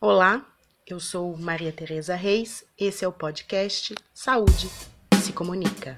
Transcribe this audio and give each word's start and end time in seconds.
Olá, 0.00 0.46
eu 0.86 1.00
sou 1.00 1.36
Maria 1.36 1.72
Tereza 1.72 2.14
Reis, 2.14 2.64
esse 2.78 3.04
é 3.04 3.08
o 3.08 3.12
podcast 3.12 3.96
Saúde 4.14 4.70
se 5.20 5.32
Comunica. 5.32 5.96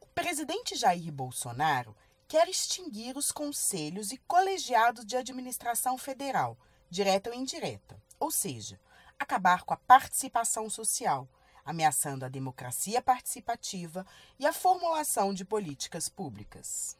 O 0.00 0.06
presidente 0.14 0.76
Jair 0.76 1.10
Bolsonaro 1.10 1.96
quer 2.28 2.48
extinguir 2.48 3.16
os 3.16 3.32
conselhos 3.32 4.12
e 4.12 4.16
colegiados 4.18 5.04
de 5.04 5.16
administração 5.16 5.98
federal, 5.98 6.56
direta 6.88 7.30
ou 7.30 7.34
indireta, 7.34 8.00
ou 8.20 8.30
seja, 8.30 8.78
acabar 9.18 9.64
com 9.64 9.74
a 9.74 9.78
participação 9.78 10.70
social 10.70 11.28
ameaçando 11.70 12.24
a 12.24 12.28
democracia 12.28 13.00
participativa 13.00 14.06
e 14.38 14.46
a 14.46 14.52
formulação 14.52 15.32
de 15.32 15.44
políticas 15.44 16.08
públicas. 16.08 16.96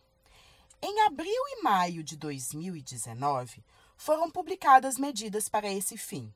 Em 0.82 1.02
abril 1.02 1.42
e 1.48 1.62
maio 1.62 2.02
de 2.02 2.16
2019, 2.16 3.62
foram 3.96 4.30
publicadas 4.30 4.96
medidas 4.96 5.48
para 5.48 5.70
esse 5.70 5.98
fim. 5.98 6.32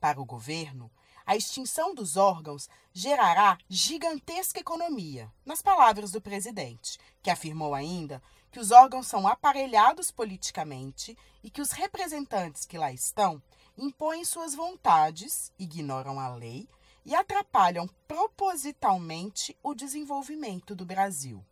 Para 0.00 0.20
o 0.20 0.24
governo, 0.24 0.90
a 1.26 1.36
extinção 1.36 1.94
dos 1.94 2.16
órgãos 2.16 2.68
gerará 2.92 3.58
gigantesca 3.68 4.60
economia, 4.60 5.30
nas 5.44 5.60
palavras 5.60 6.12
do 6.12 6.20
presidente, 6.20 6.98
que 7.22 7.28
afirmou 7.28 7.74
ainda 7.74 8.22
que 8.50 8.60
os 8.60 8.70
órgãos 8.70 9.08
são 9.08 9.26
aparelhados 9.26 10.10
politicamente 10.10 11.18
e 11.42 11.50
que 11.50 11.60
os 11.60 11.72
representantes 11.72 12.64
que 12.64 12.78
lá 12.78 12.92
estão 12.92 13.42
impõem 13.76 14.24
suas 14.24 14.54
vontades, 14.54 15.52
ignoram 15.58 16.18
a 16.18 16.28
lei 16.34 16.66
e 17.06 17.14
atrapalham 17.14 17.88
propositalmente 18.08 19.56
o 19.62 19.74
desenvolvimento 19.74 20.74
do 20.74 20.84
Brasil. 20.84 21.42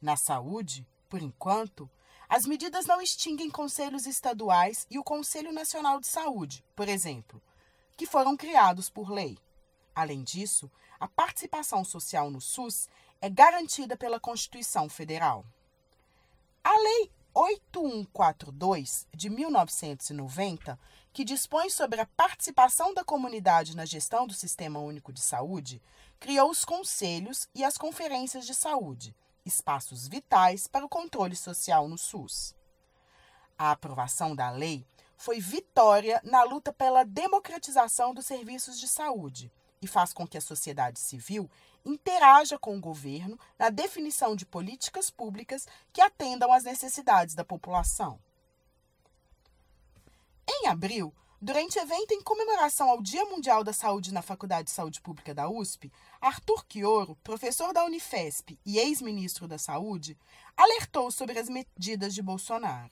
Na 0.00 0.16
saúde, 0.16 0.86
por 1.08 1.20
enquanto, 1.20 1.90
as 2.28 2.46
medidas 2.46 2.86
não 2.86 3.02
extinguem 3.02 3.50
conselhos 3.50 4.06
estaduais 4.06 4.86
e 4.88 4.96
o 4.96 5.02
Conselho 5.02 5.50
Nacional 5.52 5.98
de 5.98 6.06
Saúde, 6.06 6.64
por 6.76 6.88
exemplo, 6.88 7.42
que 7.96 8.06
foram 8.06 8.36
criados 8.36 8.88
por 8.88 9.10
lei. 9.10 9.36
Além 9.92 10.22
disso, 10.22 10.70
a 11.00 11.08
participação 11.08 11.84
social 11.84 12.30
no 12.30 12.40
SUS 12.40 12.88
é 13.20 13.28
garantida 13.28 13.96
pela 13.96 14.20
Constituição 14.20 14.88
Federal. 14.88 15.44
A 16.62 16.78
Lei 16.78 17.10
8142 17.38 19.06
de 19.14 19.30
1990 19.30 20.76
que 21.12 21.24
dispõe 21.24 21.70
sobre 21.70 22.00
a 22.00 22.06
participação 22.16 22.92
da 22.92 23.04
comunidade 23.04 23.76
na 23.76 23.84
gestão 23.84 24.26
do 24.26 24.34
Sistema 24.34 24.80
Único 24.80 25.12
de 25.12 25.20
Saúde, 25.20 25.80
criou 26.18 26.50
os 26.50 26.64
conselhos 26.64 27.48
e 27.54 27.62
as 27.62 27.78
conferências 27.78 28.44
de 28.44 28.54
saúde, 28.54 29.14
espaços 29.46 30.08
vitais 30.08 30.66
para 30.66 30.84
o 30.84 30.88
controle 30.88 31.36
social 31.36 31.86
no 31.86 31.96
SUS. 31.96 32.56
A 33.56 33.70
aprovação 33.70 34.34
da 34.34 34.50
lei 34.50 34.84
foi 35.16 35.38
vitória 35.38 36.20
na 36.24 36.42
luta 36.42 36.72
pela 36.72 37.04
democratização 37.04 38.12
dos 38.12 38.26
serviços 38.26 38.80
de 38.80 38.88
saúde 38.88 39.52
e 39.80 39.86
faz 39.86 40.12
com 40.12 40.26
que 40.26 40.38
a 40.38 40.40
sociedade 40.40 40.98
civil 40.98 41.48
interaja 41.88 42.58
com 42.58 42.76
o 42.76 42.80
governo 42.80 43.38
na 43.58 43.70
definição 43.70 44.36
de 44.36 44.44
políticas 44.44 45.10
públicas 45.10 45.66
que 45.92 46.00
atendam 46.00 46.52
às 46.52 46.64
necessidades 46.64 47.34
da 47.34 47.44
população. 47.44 48.18
Em 50.46 50.66
abril, 50.66 51.14
durante 51.40 51.78
evento 51.78 52.12
em 52.12 52.22
comemoração 52.22 52.90
ao 52.90 53.02
Dia 53.02 53.24
Mundial 53.24 53.62
da 53.62 53.72
Saúde 53.72 54.12
na 54.12 54.22
Faculdade 54.22 54.64
de 54.64 54.70
Saúde 54.70 55.00
Pública 55.00 55.34
da 55.34 55.48
USP, 55.48 55.92
Arthur 56.20 56.64
Quioro, 56.66 57.16
professor 57.22 57.72
da 57.72 57.84
Unifesp 57.84 58.58
e 58.64 58.78
ex-ministro 58.78 59.46
da 59.46 59.58
Saúde, 59.58 60.16
alertou 60.56 61.10
sobre 61.10 61.38
as 61.38 61.48
medidas 61.48 62.14
de 62.14 62.22
Bolsonaro. 62.22 62.90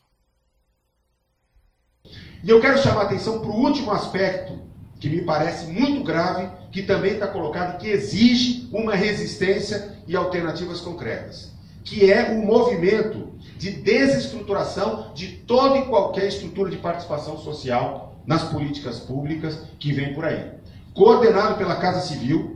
E 2.44 2.48
eu 2.48 2.60
quero 2.60 2.78
chamar 2.78 3.02
a 3.02 3.04
atenção 3.06 3.40
para 3.40 3.50
o 3.50 3.56
último 3.56 3.90
aspecto, 3.90 4.65
que 4.98 5.08
me 5.08 5.22
parece 5.22 5.66
muito 5.66 6.02
grave, 6.02 6.48
que 6.72 6.82
também 6.82 7.14
está 7.14 7.26
colocado, 7.26 7.78
que 7.78 7.88
exige 7.88 8.68
uma 8.72 8.94
resistência 8.94 9.96
e 10.06 10.16
alternativas 10.16 10.80
concretas, 10.80 11.52
que 11.84 12.10
é 12.10 12.30
o 12.30 12.44
movimento 12.44 13.34
de 13.58 13.70
desestruturação 13.70 15.12
de 15.14 15.28
toda 15.28 15.78
e 15.78 15.86
qualquer 15.86 16.26
estrutura 16.26 16.70
de 16.70 16.76
participação 16.78 17.38
social 17.38 18.16
nas 18.26 18.44
políticas 18.44 18.98
públicas 18.98 19.58
que 19.78 19.92
vem 19.92 20.14
por 20.14 20.24
aí. 20.24 20.50
Coordenado 20.92 21.56
pela 21.56 21.76
Casa 21.76 22.00
Civil 22.00 22.55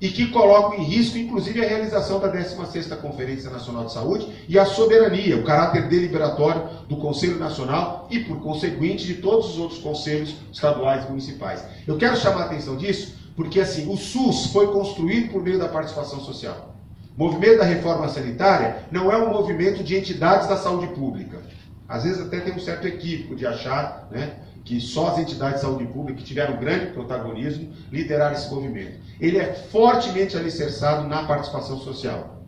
e 0.00 0.08
que 0.08 0.26
colocam 0.26 0.78
em 0.78 0.84
risco, 0.84 1.16
inclusive, 1.16 1.64
a 1.64 1.68
realização 1.68 2.20
da 2.20 2.30
16ª 2.30 2.96
Conferência 2.96 3.50
Nacional 3.50 3.86
de 3.86 3.92
Saúde 3.92 4.28
e 4.48 4.58
a 4.58 4.66
soberania, 4.66 5.38
o 5.38 5.44
caráter 5.44 5.88
deliberatório 5.88 6.68
do 6.86 6.96
Conselho 6.96 7.38
Nacional 7.38 8.06
e, 8.10 8.18
por 8.20 8.40
conseguinte, 8.40 9.06
de 9.06 9.14
todos 9.14 9.50
os 9.50 9.58
outros 9.58 9.80
conselhos 9.80 10.34
estaduais 10.52 11.04
e 11.04 11.08
municipais. 11.08 11.64
Eu 11.86 11.96
quero 11.96 12.16
chamar 12.16 12.42
a 12.42 12.44
atenção 12.46 12.76
disso 12.76 13.14
porque, 13.34 13.60
assim, 13.60 13.90
o 13.90 13.96
SUS 13.96 14.46
foi 14.52 14.66
construído 14.68 15.30
por 15.30 15.42
meio 15.42 15.58
da 15.58 15.68
participação 15.68 16.20
social. 16.20 16.74
O 17.16 17.24
movimento 17.24 17.58
da 17.58 17.64
reforma 17.64 18.08
sanitária 18.08 18.76
não 18.90 19.10
é 19.10 19.16
um 19.16 19.30
movimento 19.30 19.82
de 19.82 19.96
entidades 19.96 20.46
da 20.46 20.56
saúde 20.56 20.88
pública. 20.88 21.40
Às 21.88 22.04
vezes 22.04 22.20
até 22.20 22.40
tem 22.40 22.54
um 22.54 22.58
certo 22.58 22.86
equívoco 22.86 23.34
de 23.34 23.46
achar 23.46 24.08
né, 24.10 24.36
que 24.66 24.80
só 24.80 25.12
as 25.12 25.18
entidades 25.18 25.56
de 25.56 25.60
saúde 25.60 25.86
pública 25.86 26.18
que 26.18 26.24
tiveram 26.24 26.58
grande 26.58 26.86
protagonismo 26.86 27.72
lideraram 27.90 28.34
esse 28.34 28.52
movimento. 28.52 28.98
Ele 29.20 29.38
é 29.38 29.54
fortemente 29.54 30.36
alicerçado 30.36 31.08
na 31.08 31.22
participação 31.22 31.78
social. 31.78 32.42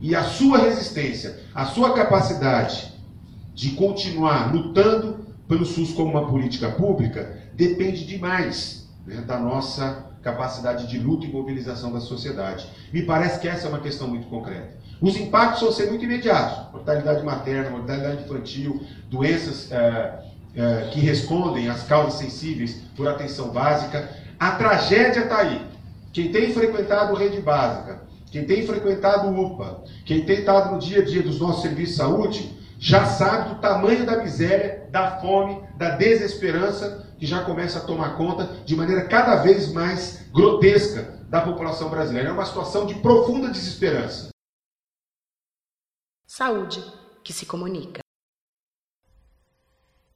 E 0.00 0.14
a 0.14 0.22
sua 0.22 0.58
resistência, 0.58 1.40
a 1.52 1.66
sua 1.66 1.94
capacidade 1.94 2.92
de 3.52 3.70
continuar 3.70 4.54
lutando 4.54 5.26
pelo 5.48 5.66
SUS 5.66 5.92
como 5.92 6.12
uma 6.12 6.28
política 6.28 6.70
pública 6.70 7.36
depende 7.54 8.04
demais 8.04 8.88
né, 9.04 9.16
da 9.22 9.38
nossa 9.38 10.12
capacidade 10.22 10.86
de 10.86 10.96
luta 10.96 11.26
e 11.26 11.28
mobilização 11.28 11.92
da 11.92 12.00
sociedade. 12.00 12.68
Me 12.92 13.02
parece 13.02 13.40
que 13.40 13.48
essa 13.48 13.66
é 13.66 13.68
uma 13.68 13.80
questão 13.80 14.06
muito 14.06 14.28
concreta. 14.28 14.80
Os 15.00 15.16
impactos 15.16 15.60
vão 15.60 15.72
ser 15.72 15.88
muito 15.90 16.04
imediatos: 16.04 16.72
mortalidade 16.72 17.24
materna, 17.24 17.70
mortalidade 17.70 18.22
infantil, 18.22 18.80
doenças 19.10 19.70
é, 19.72 20.31
é, 20.54 20.90
que 20.92 21.00
respondem 21.00 21.68
às 21.68 21.82
causas 21.84 22.14
sensíveis 22.14 22.82
por 22.96 23.08
atenção 23.08 23.48
básica. 23.48 24.08
A 24.38 24.52
tragédia 24.52 25.20
está 25.20 25.38
aí. 25.38 25.66
Quem 26.12 26.30
tem 26.30 26.52
frequentado 26.52 27.14
rede 27.14 27.40
básica, 27.40 28.02
quem 28.30 28.44
tem 28.44 28.66
frequentado 28.66 29.28
UPA, 29.28 29.82
quem 30.04 30.24
tem 30.24 30.40
estado 30.40 30.72
no 30.72 30.78
dia 30.78 31.00
a 31.00 31.04
dia 31.04 31.22
dos 31.22 31.40
nossos 31.40 31.62
serviços 31.62 31.94
de 31.94 32.00
saúde, 32.02 32.58
já 32.78 33.06
sabe 33.06 33.54
do 33.54 33.60
tamanho 33.60 34.04
da 34.04 34.16
miséria, 34.16 34.88
da 34.90 35.20
fome, 35.20 35.62
da 35.78 35.90
desesperança 35.90 37.14
que 37.18 37.24
já 37.24 37.44
começa 37.44 37.78
a 37.78 37.84
tomar 37.84 38.16
conta 38.16 38.44
de 38.64 38.74
maneira 38.74 39.06
cada 39.06 39.36
vez 39.36 39.72
mais 39.72 40.28
grotesca 40.32 41.20
da 41.30 41.40
população 41.40 41.88
brasileira. 41.88 42.30
É 42.30 42.32
uma 42.32 42.44
situação 42.44 42.84
de 42.84 42.96
profunda 42.96 43.48
desesperança. 43.48 44.30
Saúde 46.26 46.82
que 47.22 47.32
se 47.32 47.46
comunica. 47.46 48.01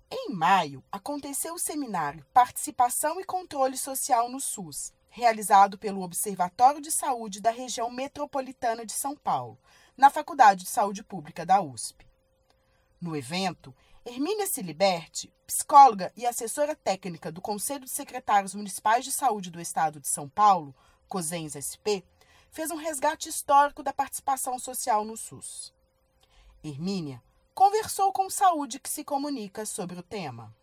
Em 0.08 0.30
maio, 0.30 0.84
aconteceu 0.90 1.54
o 1.54 1.58
seminário 1.58 2.24
Participação 2.32 3.20
e 3.20 3.24
Controle 3.24 3.76
Social 3.76 4.28
no 4.28 4.40
SUS, 4.40 4.92
realizado 5.08 5.76
pelo 5.76 6.00
Observatório 6.00 6.80
de 6.80 6.92
Saúde 6.92 7.40
da 7.40 7.50
Região 7.50 7.90
Metropolitana 7.90 8.86
de 8.86 8.92
São 8.92 9.16
Paulo, 9.16 9.58
na 9.96 10.08
Faculdade 10.08 10.62
de 10.62 10.70
Saúde 10.70 11.02
Pública 11.02 11.44
da 11.44 11.60
USP. 11.60 12.06
No 13.00 13.16
evento, 13.16 13.74
Hermínia 14.04 14.46
Siliberti, 14.46 15.34
psicóloga 15.44 16.12
e 16.16 16.24
assessora 16.24 16.76
técnica 16.76 17.32
do 17.32 17.40
Conselho 17.40 17.84
de 17.84 17.90
Secretários 17.90 18.54
Municipais 18.54 19.04
de 19.04 19.10
Saúde 19.10 19.50
do 19.50 19.60
Estado 19.60 19.98
de 19.98 20.06
São 20.06 20.28
Paulo, 20.28 20.72
COSENS 21.08 21.54
SP, 21.58 22.06
fez 22.52 22.70
um 22.70 22.76
resgate 22.76 23.28
histórico 23.28 23.82
da 23.82 23.92
participação 23.92 24.56
social 24.56 25.04
no 25.04 25.16
SUS. 25.16 25.74
Hermínia 26.62 27.20
conversou 27.56 28.12
com 28.12 28.28
Saúde 28.28 28.78
que 28.78 28.88
se 28.88 29.02
comunica 29.02 29.64
sobre 29.64 29.98
o 29.98 30.02
tema. 30.02 30.54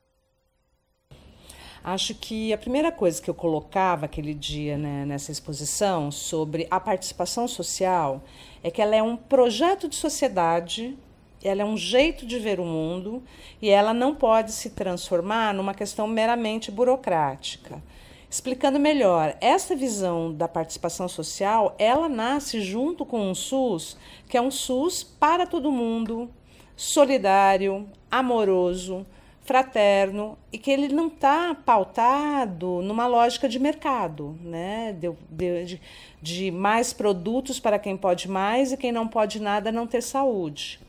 Acho 1.83 2.13
que 2.13 2.53
a 2.53 2.57
primeira 2.57 2.91
coisa 2.91 3.19
que 3.19 3.29
eu 3.29 3.33
colocava 3.33 4.05
aquele 4.05 4.33
dia 4.33 4.77
né, 4.77 5.03
nessa 5.03 5.31
exposição 5.31 6.11
sobre 6.11 6.67
a 6.69 6.79
participação 6.79 7.47
social 7.47 8.23
é 8.61 8.69
que 8.69 8.81
ela 8.81 8.95
é 8.95 9.01
um 9.03 9.17
projeto 9.17 9.89
de 9.89 9.95
sociedade 9.95 10.95
ela 11.43 11.61
é 11.61 11.65
um 11.65 11.75
jeito 11.75 12.25
de 12.25 12.39
ver 12.39 12.59
o 12.59 12.65
mundo 12.65 13.21
e 13.61 13.69
ela 13.69 13.93
não 13.93 14.15
pode 14.15 14.53
se 14.53 14.69
transformar 14.69 15.53
numa 15.53 15.73
questão 15.73 16.07
meramente 16.07 16.71
burocrática. 16.71 17.83
Explicando 18.29 18.79
melhor, 18.79 19.35
essa 19.41 19.75
visão 19.75 20.33
da 20.33 20.47
participação 20.47 21.07
social, 21.07 21.75
ela 21.77 22.07
nasce 22.07 22.61
junto 22.61 23.05
com 23.05 23.29
um 23.29 23.35
SUS, 23.35 23.97
que 24.27 24.37
é 24.37 24.41
um 24.41 24.49
SUS 24.49 25.03
para 25.03 25.45
todo 25.45 25.71
mundo, 25.71 26.31
solidário, 26.75 27.87
amoroso, 28.09 29.05
fraterno 29.43 30.37
e 30.51 30.57
que 30.57 30.71
ele 30.71 30.87
não 30.87 31.07
está 31.07 31.53
pautado 31.53 32.81
numa 32.81 33.05
lógica 33.07 33.47
de 33.49 33.59
mercado, 33.59 34.37
né? 34.41 34.95
De, 34.97 35.11
de, 35.29 35.81
de, 36.21 36.51
mais 36.51 36.93
produtos 36.93 37.59
para 37.59 37.77
quem 37.77 37.97
pode 37.97 38.29
mais 38.29 38.71
e 38.71 38.77
quem 38.77 38.91
não 38.91 39.07
pode 39.07 39.41
nada 39.41 39.71
não 39.71 39.85
ter 39.85 40.01
saúde. 40.01 40.79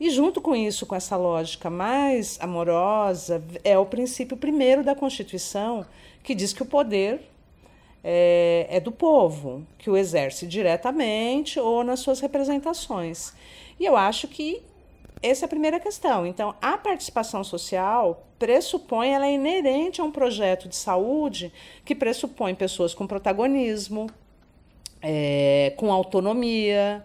E 0.00 0.10
junto 0.10 0.40
com 0.40 0.54
isso, 0.54 0.86
com 0.86 0.94
essa 0.94 1.16
lógica 1.16 1.68
mais 1.68 2.38
amorosa, 2.40 3.42
é 3.64 3.76
o 3.76 3.84
princípio 3.84 4.36
primeiro 4.36 4.84
da 4.84 4.94
Constituição 4.94 5.84
que 6.22 6.36
diz 6.36 6.52
que 6.52 6.62
o 6.62 6.66
poder 6.66 7.20
é, 8.04 8.66
é 8.70 8.78
do 8.78 8.92
povo, 8.92 9.66
que 9.76 9.90
o 9.90 9.96
exerce 9.96 10.46
diretamente 10.46 11.58
ou 11.58 11.82
nas 11.82 11.98
suas 11.98 12.20
representações. 12.20 13.32
E 13.80 13.84
eu 13.84 13.96
acho 13.96 14.28
que 14.28 14.62
essa 15.22 15.44
é 15.44 15.46
a 15.46 15.48
primeira 15.48 15.80
questão. 15.80 16.26
Então, 16.26 16.54
a 16.60 16.76
participação 16.76 17.42
social 17.42 18.26
pressupõe, 18.38 19.10
ela 19.10 19.26
é 19.26 19.32
inerente 19.32 20.00
a 20.00 20.04
um 20.04 20.12
projeto 20.12 20.68
de 20.68 20.76
saúde 20.76 21.52
que 21.84 21.94
pressupõe 21.94 22.54
pessoas 22.54 22.94
com 22.94 23.06
protagonismo, 23.06 24.08
é, 25.02 25.72
com 25.76 25.92
autonomia, 25.92 27.04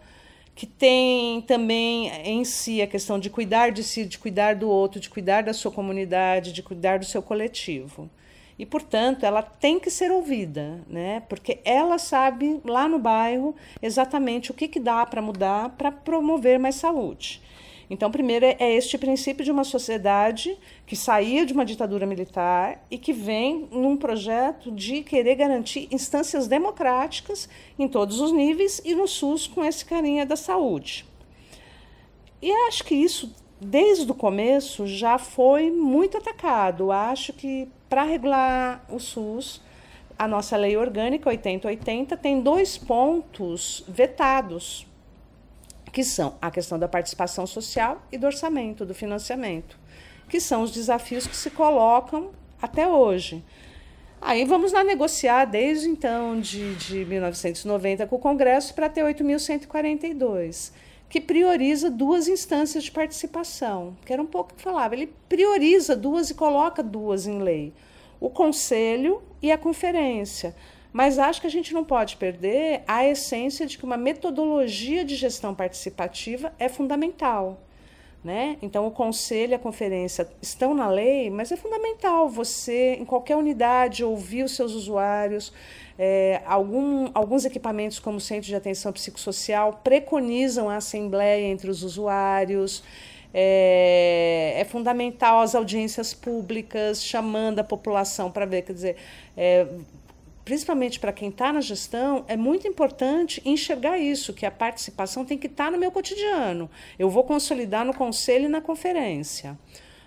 que 0.56 0.68
tem 0.68 1.42
também 1.42 2.10
em 2.24 2.45
si 2.45 2.81
a 2.81 2.88
questão 2.88 3.19
de 3.19 3.30
cuidar 3.30 3.71
de 3.71 3.83
si, 3.83 4.06
de 4.06 4.19
cuidar 4.19 4.56
do 4.56 4.69
outro, 4.69 5.00
de 5.00 5.10
cuidar 5.10 5.44
da 5.44 5.54
sua 5.54 5.71
comunidade, 5.71 6.54
de 6.54 6.62
cuidar 6.62 7.00
do 7.00 7.06
seu 7.06 7.21
coletivo. 7.21 8.10
E, 8.57 8.65
portanto, 8.65 9.25
ela 9.25 9.42
tem 9.42 9.80
que 9.80 9.89
ser 9.89 10.12
ouvida, 10.12 10.81
né? 10.88 11.24
porque 11.27 11.60
ela 11.65 11.98
sabe 11.98 12.62
lá 12.63 12.88
no 12.88 13.00
bairro 13.00 13.56
exatamente 13.81 14.51
o 14.51 14.54
que, 14.54 14.68
que 14.68 14.80
dá 14.80 15.04
para 15.07 15.24
mudar 15.24 15.69
para 15.69 15.92
promover 15.92 16.60
mais 16.60 16.75
saúde. 16.75 17.42
Então, 17.94 18.10
primeiro 18.10 18.44
é 18.44 18.74
este 18.74 18.98
princípio 18.98 19.45
de 19.45 19.51
uma 19.51 19.63
sociedade 19.63 20.57
que 20.84 20.95
saía 20.95 21.45
de 21.45 21.54
uma 21.54 21.63
ditadura 21.63 22.07
militar 22.07 22.84
e 22.90 22.98
que 22.98 23.13
vem 23.13 23.68
num 23.72 23.95
projeto 23.95 24.72
de 24.72 25.04
querer 25.04 25.36
garantir 25.36 25.88
instâncias 25.92 26.48
democráticas 26.48 27.48
em 27.78 27.88
todos 27.88 28.19
os 28.19 28.31
níveis 28.31 28.81
e 28.84 28.95
no 28.95 29.07
SUS 29.07 29.45
com 29.45 29.63
esse 29.63 29.86
carinha 29.86 30.25
da 30.25 30.36
saúde. 30.36 31.06
E 32.42 32.51
acho 32.68 32.84
que 32.84 32.95
isso, 32.95 33.31
desde 33.62 34.12
o 34.12 34.16
começo, 34.16 34.88
já 34.88 35.19
foi 35.19 35.69
muito 35.69 36.18
atacado. 36.18 36.92
Acho 36.92 37.31
que 37.31 37.69
para 37.88 38.01
regular 38.01 38.84
o 38.89 39.00
SUS, 39.00 39.62
a 40.18 40.28
nossa 40.28 40.57
lei 40.57 40.75
orgânica 40.75 41.30
8080 41.30 42.18
tem 42.18 42.42
dois 42.42 42.75
pontos 42.75 43.86
vetados 43.88 44.88
que 45.94 46.04
são 46.04 46.36
a 46.42 46.50
questão 46.50 46.80
da 46.80 46.88
participação 46.88 47.45
social 47.45 48.01
e 48.12 48.18
do 48.18 48.25
orçamento, 48.25 48.84
do 48.84 48.95
financiamento, 48.95 49.78
que 50.28 50.42
são 50.42 50.63
os 50.63 50.72
desafios 50.72 51.28
que 51.28 51.38
se 51.38 51.51
colocam 51.51 52.31
até 52.60 52.88
hoje. 52.88 53.45
Aí 54.19 54.44
vamos 54.44 54.72
lá 54.72 54.84
negociar 54.84 55.45
desde 55.45 55.88
então 55.88 56.40
de, 56.40 56.74
de 56.75 57.06
1990 57.06 58.07
com 58.07 58.16
o 58.16 58.19
Congresso 58.19 58.74
para 58.74 58.90
ter 58.90 59.04
8.142, 59.04 60.72
que 61.07 61.22
prioriza 61.22 61.92
duas 61.92 62.28
instâncias 62.28 62.86
de 62.86 62.92
participação, 62.92 63.96
que 64.04 64.12
era 64.12 64.22
um 64.22 64.25
pouco 64.25 64.56
que 64.56 64.63
falava, 64.63 64.96
ele 64.96 65.13
prioriza 65.30 65.96
duas 65.96 66.31
e 66.31 66.34
coloca 66.34 66.81
duas 66.81 67.28
em 67.28 67.39
lei, 67.39 67.72
o 68.19 68.31
Conselho 68.31 69.22
e 69.44 69.51
a 69.51 69.57
Conferência. 69.60 70.56
Mas 70.94 71.18
acho 71.18 71.42
que 71.42 71.48
a 71.48 71.50
gente 71.50 71.74
não 71.74 71.84
pode 71.84 72.16
perder 72.18 72.84
a 72.88 73.04
essência 73.04 73.66
de 73.66 73.80
que 73.80 73.84
uma 73.84 73.98
metodologia 73.98 75.04
de 75.04 75.16
gestão 75.16 75.56
participativa 75.56 76.54
é 76.60 76.69
fundamental. 76.69 77.60
Né? 78.24 78.57
Então, 78.62 78.88
o 78.88 78.92
conselho 78.92 79.51
e 79.51 79.56
a 79.56 79.60
conferência 79.60 80.30
estão 80.42 80.74
na 80.74 80.88
lei, 80.88 81.30
mas 81.30 81.51
é 81.51 81.57
fundamental 81.57 82.30
você, 82.30 82.94
em 82.94 83.04
qualquer 83.04 83.36
unidade, 83.36 84.01
ouvir 84.01 84.44
os 84.44 84.56
seus 84.56 84.72
usuários. 84.74 85.51
É, 86.00 86.42
algum, 86.45 87.10
alguns 87.13 87.44
equipamentos, 87.44 88.00
como 88.00 88.18
o 88.18 88.22
Centro 88.22 88.48
de 88.48 88.56
Atenção 88.56 88.94
Psicossocial, 88.94 89.81
preconizam 89.84 90.69
a 90.69 90.78
assembleia 90.78 91.46
entre 91.48 91.69
os 91.69 91.84
usuários. 91.84 92.81
É, 93.34 94.54
é, 94.57 94.63
fundamental 94.63 95.42
as 95.42 95.56
audiências 95.56 96.13
públicas, 96.13 97.04
chamando 97.04 97.60
a 97.60 97.63
população 97.63 98.31
para 98.31 98.46
ver, 98.46 98.62
quer 98.62 98.74
dizer, 98.74 98.96
é, 99.36 99.68
principalmente 100.44 101.00
para 101.00 101.13
quem 101.13 101.30
está 101.30 101.54
na 101.54 101.62
gestão, 101.62 102.25
é 102.28 102.36
muito 102.36 102.68
importante 102.68 103.42
enxergar 103.45 103.98
isso, 103.98 104.34
que 104.34 104.45
a 104.45 104.51
participação 104.51 105.24
tem 105.24 105.38
que 105.38 105.48
estar 105.48 105.66
tá 105.66 105.72
no 105.72 105.78
meu 105.78 105.92
cotidiano. 105.92 106.69
Eu 107.00 107.10
vou 107.10 107.24
consolidar 107.24 107.86
no 107.86 107.94
conselho 107.94 108.45
e 108.45 108.50
na 108.50 108.62
conferência. 108.62 109.57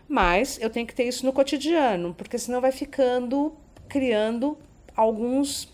Mas 0.08 0.58
eu 0.60 0.70
tenho 0.70 0.86
que 0.86 0.94
ter 0.94 1.04
isso 1.04 1.24
no 1.26 1.32
cotidiano, 1.32 2.14
porque 2.14 2.38
senão 2.38 2.60
vai 2.60 2.70
ficando 2.70 3.54
criando 3.88 4.56
alguns 4.94 5.68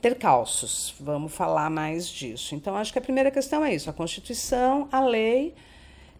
percalços. 0.00 0.94
Vamos 1.00 1.32
falar 1.32 1.70
mais 1.70 2.06
disso. 2.08 2.54
Então, 2.54 2.76
acho 2.76 2.92
que 2.92 2.98
a 2.98 3.02
primeira 3.02 3.30
questão 3.30 3.64
é 3.64 3.74
isso: 3.74 3.88
a 3.88 3.92
Constituição, 3.92 4.88
a 4.92 5.00
lei 5.00 5.54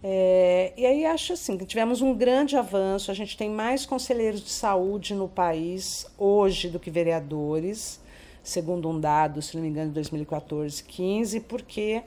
é, 0.06 0.74
e 0.76 0.84
aí 0.84 1.06
acho 1.06 1.32
assim 1.32 1.56
que 1.56 1.64
tivemos 1.64 2.02
um 2.02 2.12
grande 2.12 2.58
avanço. 2.58 3.10
A 3.10 3.14
gente 3.14 3.38
tem 3.38 3.48
mais 3.48 3.86
conselheiros 3.86 4.42
de 4.42 4.50
saúde 4.50 5.14
no 5.14 5.26
país 5.26 6.06
hoje 6.18 6.68
do 6.68 6.78
que 6.78 6.90
vereadores, 6.90 7.98
segundo 8.42 8.86
um 8.90 9.00
dado, 9.00 9.40
se 9.40 9.56
não 9.56 9.62
me 9.62 9.70
engano, 9.70 9.88
de 9.88 9.94
2014, 9.94 10.84
15, 10.84 11.40
porque 11.40 12.02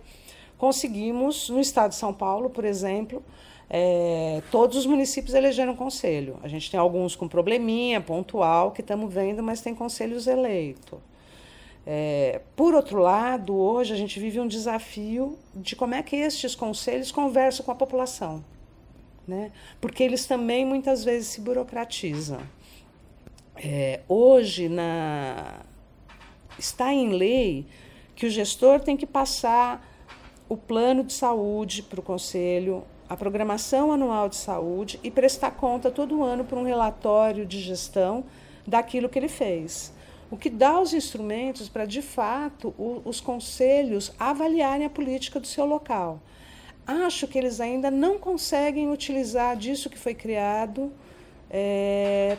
conseguimos 0.60 1.50
no 1.50 1.60
estado 1.60 1.90
de 1.90 1.96
São 1.96 2.14
Paulo, 2.14 2.52
por 2.52 2.66
exemplo, 2.66 3.24
é, 3.68 4.44
todos 4.52 4.78
os 4.78 4.86
municípios 4.86 5.34
elegeram 5.34 5.76
conselho. 5.76 6.38
A 6.44 6.48
gente 6.48 6.70
tem 6.70 6.80
alguns 6.80 7.16
com 7.16 7.28
probleminha 7.28 8.00
pontual 8.00 8.74
que 8.74 8.82
estamos 8.82 9.12
vendo, 9.12 9.42
mas 9.42 9.60
tem 9.60 9.74
conselhos 9.74 10.28
eleitos. 10.28 11.00
É, 11.89 12.42
por 12.54 12.74
outro 12.74 13.00
lado, 13.00 13.56
hoje 13.56 13.94
a 13.94 13.95
gente 13.95 14.19
vive 14.19 14.42
um 14.42 14.48
desafio 14.48 15.39
de 15.56 15.74
como 15.74 15.95
é 15.95 16.04
que 16.04 16.18
estes 16.18 16.54
conselhos 16.54 17.13
conversam 17.13 17.66
com 17.66 17.72
a 17.72 17.75
população, 17.75 18.44
né? 19.25 19.54
porque 19.80 20.04
eles 20.04 20.25
também 20.25 20.66
muitas 20.66 21.06
vezes 21.06 21.30
se 21.30 21.39
burocratizam. 21.39 22.42
É, 23.56 24.01
hoje 24.06 24.68
na, 24.68 25.62
está 26.60 26.92
em 26.92 27.13
lei 27.13 27.66
que 28.18 28.25
o 28.25 28.30
gestor 28.30 28.81
tem 28.81 28.98
que 28.98 29.06
passar 29.06 29.81
o 30.50 30.57
plano 30.57 31.06
de 31.06 31.13
saúde 31.13 31.83
para 31.83 32.01
o 32.01 32.04
conselho, 32.04 32.83
a 33.07 33.16
programação 33.16 33.94
anual 33.94 34.28
de 34.28 34.36
saúde 34.36 35.00
e 35.01 35.10
prestar 35.10 35.51
conta 35.51 35.90
todo 35.90 36.22
ano 36.22 36.44
para 36.44 36.60
um 36.60 36.66
relatório 36.66 37.45
de 37.45 37.62
gestão 37.62 38.25
daquilo 38.68 39.07
que 39.07 39.18
ele 39.18 39.30
fez 39.30 39.95
o 40.30 40.38
que 40.38 40.50
dá 40.50 40.80
os 40.80 40.94
instrumentos 40.94 41.70
para, 41.70 41.86
de 41.86 42.02
fato, 42.02 42.74
o, 42.78 43.02
os 43.06 43.22
conselhos 43.22 44.12
avaliarem 44.19 44.86
a 44.86 44.90
política 44.90 45.40
do 45.40 45.48
seu 45.48 45.66
local. 45.66 46.19
Acho 46.86 47.28
que 47.28 47.38
eles 47.38 47.60
ainda 47.60 47.92
não 47.92 48.18
conseguem 48.18 48.90
utilizar 48.90 49.56
disso 49.56 49.90
que 49.90 49.98
foi 49.98 50.14
criado 50.14 50.92
é, 51.50 52.38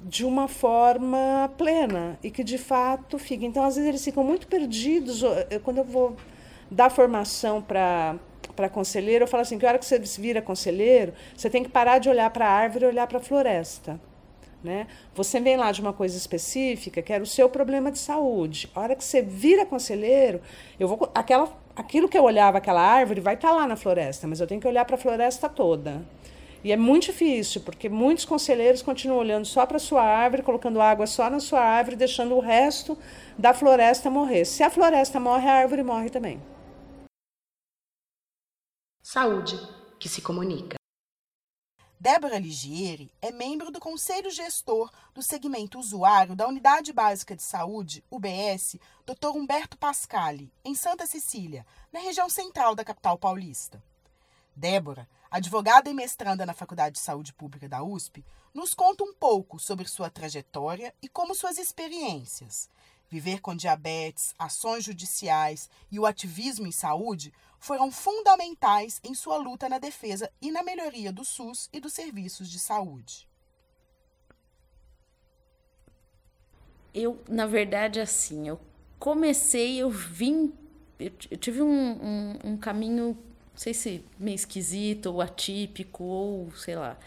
de 0.00 0.24
uma 0.24 0.48
forma 0.48 1.50
plena 1.56 2.18
e 2.22 2.30
que, 2.30 2.42
de 2.42 2.58
fato, 2.58 3.18
fica. 3.18 3.44
Então, 3.44 3.62
às 3.62 3.76
vezes, 3.76 3.88
eles 3.88 4.04
ficam 4.04 4.24
muito 4.24 4.46
perdidos. 4.46 5.22
Quando 5.62 5.78
eu 5.78 5.84
vou 5.84 6.16
dar 6.70 6.90
formação 6.90 7.60
para 7.60 8.16
para 8.54 8.68
conselheiro, 8.68 9.24
eu 9.24 9.28
falo 9.28 9.40
assim, 9.40 9.58
que 9.58 9.64
hora 9.64 9.78
que 9.78 9.84
você 9.86 9.98
vira 9.98 10.42
conselheiro, 10.42 11.14
você 11.34 11.48
tem 11.48 11.62
que 11.62 11.70
parar 11.70 11.98
de 11.98 12.10
olhar 12.10 12.28
para 12.28 12.46
a 12.46 12.50
árvore 12.50 12.84
e 12.84 12.88
olhar 12.88 13.06
para 13.06 13.16
a 13.16 13.20
floresta. 13.22 13.98
Né? 14.62 14.86
Você 15.14 15.40
vem 15.40 15.56
lá 15.56 15.72
de 15.72 15.80
uma 15.80 15.92
coisa 15.92 16.16
específica, 16.16 17.02
que 17.02 17.12
era 17.12 17.22
o 17.22 17.26
seu 17.26 17.48
problema 17.48 17.90
de 17.90 17.98
saúde. 17.98 18.70
A 18.74 18.80
hora 18.80 18.94
que 18.94 19.02
você 19.02 19.20
vira 19.20 19.66
conselheiro, 19.66 20.40
eu 20.78 20.86
vou 20.86 21.10
aquela, 21.14 21.52
aquilo 21.74 22.08
que 22.08 22.16
eu 22.16 22.22
olhava 22.22 22.58
aquela 22.58 22.80
árvore 22.80 23.20
vai 23.20 23.34
estar 23.34 23.48
tá 23.48 23.54
lá 23.54 23.66
na 23.66 23.74
floresta, 23.74 24.26
mas 24.28 24.40
eu 24.40 24.46
tenho 24.46 24.60
que 24.60 24.68
olhar 24.68 24.84
para 24.84 24.94
a 24.94 24.98
floresta 24.98 25.48
toda. 25.48 26.02
E 26.64 26.70
é 26.70 26.76
muito 26.76 27.06
difícil, 27.06 27.60
porque 27.62 27.88
muitos 27.88 28.24
conselheiros 28.24 28.82
continuam 28.82 29.18
olhando 29.18 29.44
só 29.44 29.66
para 29.66 29.80
sua 29.80 30.02
árvore, 30.02 30.44
colocando 30.44 30.80
água 30.80 31.08
só 31.08 31.28
na 31.28 31.40
sua 31.40 31.60
árvore, 31.60 31.96
deixando 31.96 32.36
o 32.36 32.40
resto 32.40 32.96
da 33.36 33.52
floresta 33.52 34.08
morrer. 34.08 34.44
Se 34.44 34.62
a 34.62 34.70
floresta 34.70 35.18
morre, 35.18 35.48
a 35.48 35.54
árvore 35.54 35.82
morre 35.82 36.08
também. 36.08 36.40
Saúde 39.02 39.58
que 39.98 40.08
se 40.08 40.22
comunica. 40.22 40.81
Débora 42.02 42.36
Ligieri 42.36 43.14
é 43.22 43.30
membro 43.30 43.70
do 43.70 43.78
Conselho 43.78 44.28
Gestor 44.28 44.90
do 45.14 45.22
Segmento 45.22 45.78
Usuário 45.78 46.34
da 46.34 46.48
Unidade 46.48 46.92
Básica 46.92 47.36
de 47.36 47.44
Saúde, 47.44 48.04
UBS, 48.10 48.74
Dr. 49.06 49.28
Humberto 49.36 49.78
Pascali, 49.78 50.52
em 50.64 50.74
Santa 50.74 51.06
Cecília, 51.06 51.64
na 51.92 52.00
região 52.00 52.28
central 52.28 52.74
da 52.74 52.84
capital 52.84 53.16
paulista. 53.16 53.80
Débora, 54.56 55.08
advogada 55.30 55.88
e 55.88 55.94
mestranda 55.94 56.44
na 56.44 56.52
Faculdade 56.52 56.96
de 56.96 57.00
Saúde 57.00 57.32
Pública 57.32 57.68
da 57.68 57.84
USP, 57.84 58.26
nos 58.52 58.74
conta 58.74 59.04
um 59.04 59.14
pouco 59.14 59.60
sobre 59.60 59.86
sua 59.86 60.10
trajetória 60.10 60.92
e 61.00 61.08
como 61.08 61.36
suas 61.36 61.56
experiências 61.56 62.68
Viver 63.12 63.42
com 63.42 63.54
diabetes, 63.54 64.34
ações 64.38 64.84
judiciais 64.84 65.68
e 65.90 66.00
o 66.00 66.06
ativismo 66.06 66.66
em 66.66 66.72
saúde 66.72 67.30
foram 67.58 67.92
fundamentais 67.92 69.02
em 69.04 69.14
sua 69.14 69.36
luta 69.36 69.68
na 69.68 69.78
defesa 69.78 70.32
e 70.40 70.50
na 70.50 70.62
melhoria 70.62 71.12
do 71.12 71.22
SUS 71.22 71.68
e 71.74 71.78
dos 71.78 71.92
serviços 71.92 72.50
de 72.50 72.58
saúde. 72.58 73.28
Eu, 76.94 77.22
na 77.28 77.44
verdade, 77.44 78.00
assim, 78.00 78.48
eu 78.48 78.58
comecei, 78.98 79.76
eu 79.76 79.90
vim, 79.90 80.50
eu, 80.98 81.10
tive 81.36 81.60
um, 81.60 81.68
um, 81.68 82.38
um 82.52 82.56
caminho, 82.56 83.08
não 83.08 83.16
sei 83.54 83.74
se 83.74 84.02
meio 84.18 84.36
esquisito 84.36 85.12
ou 85.12 85.20
atípico 85.20 86.02
ou 86.02 86.50
sei 86.56 86.76
lá. 86.76 86.98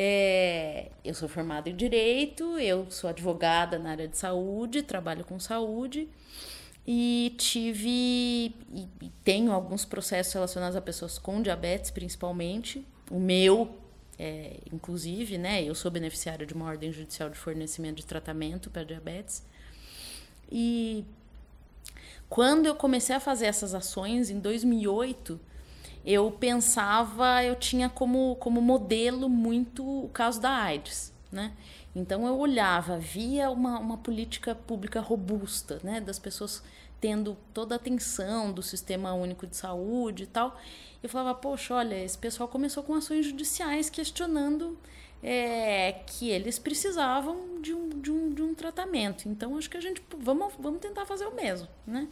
É, 0.00 0.92
eu 1.04 1.12
sou 1.12 1.28
formada 1.28 1.68
em 1.68 1.74
direito, 1.74 2.56
eu 2.60 2.88
sou 2.88 3.10
advogada 3.10 3.80
na 3.80 3.90
área 3.90 4.06
de 4.06 4.16
saúde, 4.16 4.80
trabalho 4.80 5.24
com 5.24 5.40
saúde 5.40 6.08
e 6.86 7.34
tive 7.36 7.88
e, 7.88 8.88
e 9.02 9.10
tenho 9.24 9.50
alguns 9.50 9.84
processos 9.84 10.32
relacionados 10.32 10.76
a 10.76 10.80
pessoas 10.80 11.18
com 11.18 11.42
diabetes, 11.42 11.90
principalmente. 11.90 12.86
O 13.10 13.18
meu, 13.18 13.74
é, 14.16 14.58
inclusive, 14.72 15.36
né? 15.36 15.64
Eu 15.64 15.74
sou 15.74 15.90
beneficiária 15.90 16.46
de 16.46 16.54
uma 16.54 16.66
ordem 16.66 16.92
judicial 16.92 17.28
de 17.28 17.36
fornecimento 17.36 17.96
de 17.96 18.06
tratamento 18.06 18.70
para 18.70 18.84
diabetes. 18.84 19.42
E 20.48 21.04
quando 22.28 22.66
eu 22.66 22.76
comecei 22.76 23.16
a 23.16 23.20
fazer 23.20 23.46
essas 23.46 23.74
ações 23.74 24.30
em 24.30 24.38
2008, 24.38 25.40
eu 26.10 26.30
pensava, 26.30 27.44
eu 27.44 27.54
tinha 27.54 27.90
como, 27.90 28.34
como 28.36 28.62
modelo 28.62 29.28
muito 29.28 29.84
o 29.84 30.08
caso 30.08 30.40
da 30.40 30.50
AIDS, 30.50 31.12
né? 31.30 31.52
Então 31.94 32.26
eu 32.26 32.38
olhava, 32.38 32.98
via 32.98 33.50
uma, 33.50 33.78
uma 33.78 33.98
política 33.98 34.54
pública 34.54 35.00
robusta, 35.02 35.78
né? 35.82 36.00
Das 36.00 36.18
pessoas 36.18 36.62
tendo 36.98 37.36
toda 37.52 37.74
a 37.74 37.76
atenção 37.76 38.50
do 38.50 38.62
sistema 38.62 39.12
único 39.12 39.46
de 39.46 39.54
saúde 39.54 40.22
e 40.22 40.26
tal. 40.26 40.58
Eu 41.02 41.10
falava, 41.10 41.38
poxa, 41.38 41.74
olha, 41.74 42.02
esse 42.02 42.16
pessoal 42.16 42.48
começou 42.48 42.82
com 42.82 42.94
ações 42.94 43.26
judiciais 43.26 43.90
questionando 43.90 44.78
é, 45.22 45.92
que 46.06 46.30
eles 46.30 46.58
precisavam 46.58 47.60
de 47.60 47.74
um, 47.74 47.88
de, 47.90 48.10
um, 48.10 48.30
de 48.32 48.42
um 48.42 48.54
tratamento. 48.54 49.28
Então 49.28 49.58
acho 49.58 49.68
que 49.68 49.76
a 49.76 49.80
gente 49.80 50.02
vamos, 50.16 50.54
vamos 50.58 50.80
tentar 50.80 51.04
fazer 51.04 51.26
o 51.26 51.34
mesmo, 51.34 51.68
né? 51.86 52.08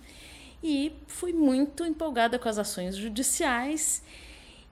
E 0.62 0.92
fui 1.06 1.32
muito 1.32 1.84
empolgada 1.84 2.38
com 2.38 2.48
as 2.48 2.58
ações 2.58 2.96
judiciais 2.96 4.02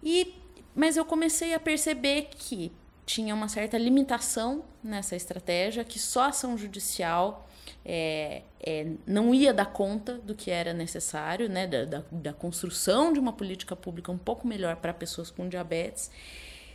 e 0.03 0.35
mas 0.75 0.97
eu 0.97 1.05
comecei 1.05 1.55
a 1.55 1.61
perceber 1.61 2.29
que 2.37 2.73
tinha 3.07 3.35
uma 3.35 3.49
certa 3.49 3.79
limitação 3.79 4.65
nessa 4.83 5.15
estratégia, 5.15 5.85
que 5.85 5.99
só 5.99 6.25
ação 6.25 6.59
judicial 6.59 7.49
é, 7.85 8.43
é, 8.61 8.87
não 9.07 9.35
ia 9.35 9.53
dar 9.53 9.67
conta 9.67 10.15
do 10.19 10.35
que 10.35 10.51
era 10.51 10.73
necessário, 10.73 11.49
né, 11.49 11.67
da, 11.67 11.85
da, 11.85 12.05
da 12.11 12.33
construção 12.33 13.13
de 13.13 13.21
uma 13.21 13.33
política 13.33 13.77
pública 13.77 14.11
um 14.11 14.19
pouco 14.19 14.47
melhor 14.47 14.77
para 14.77 14.93
pessoas 14.93 15.31
com 15.31 15.49
diabetes. 15.49 16.11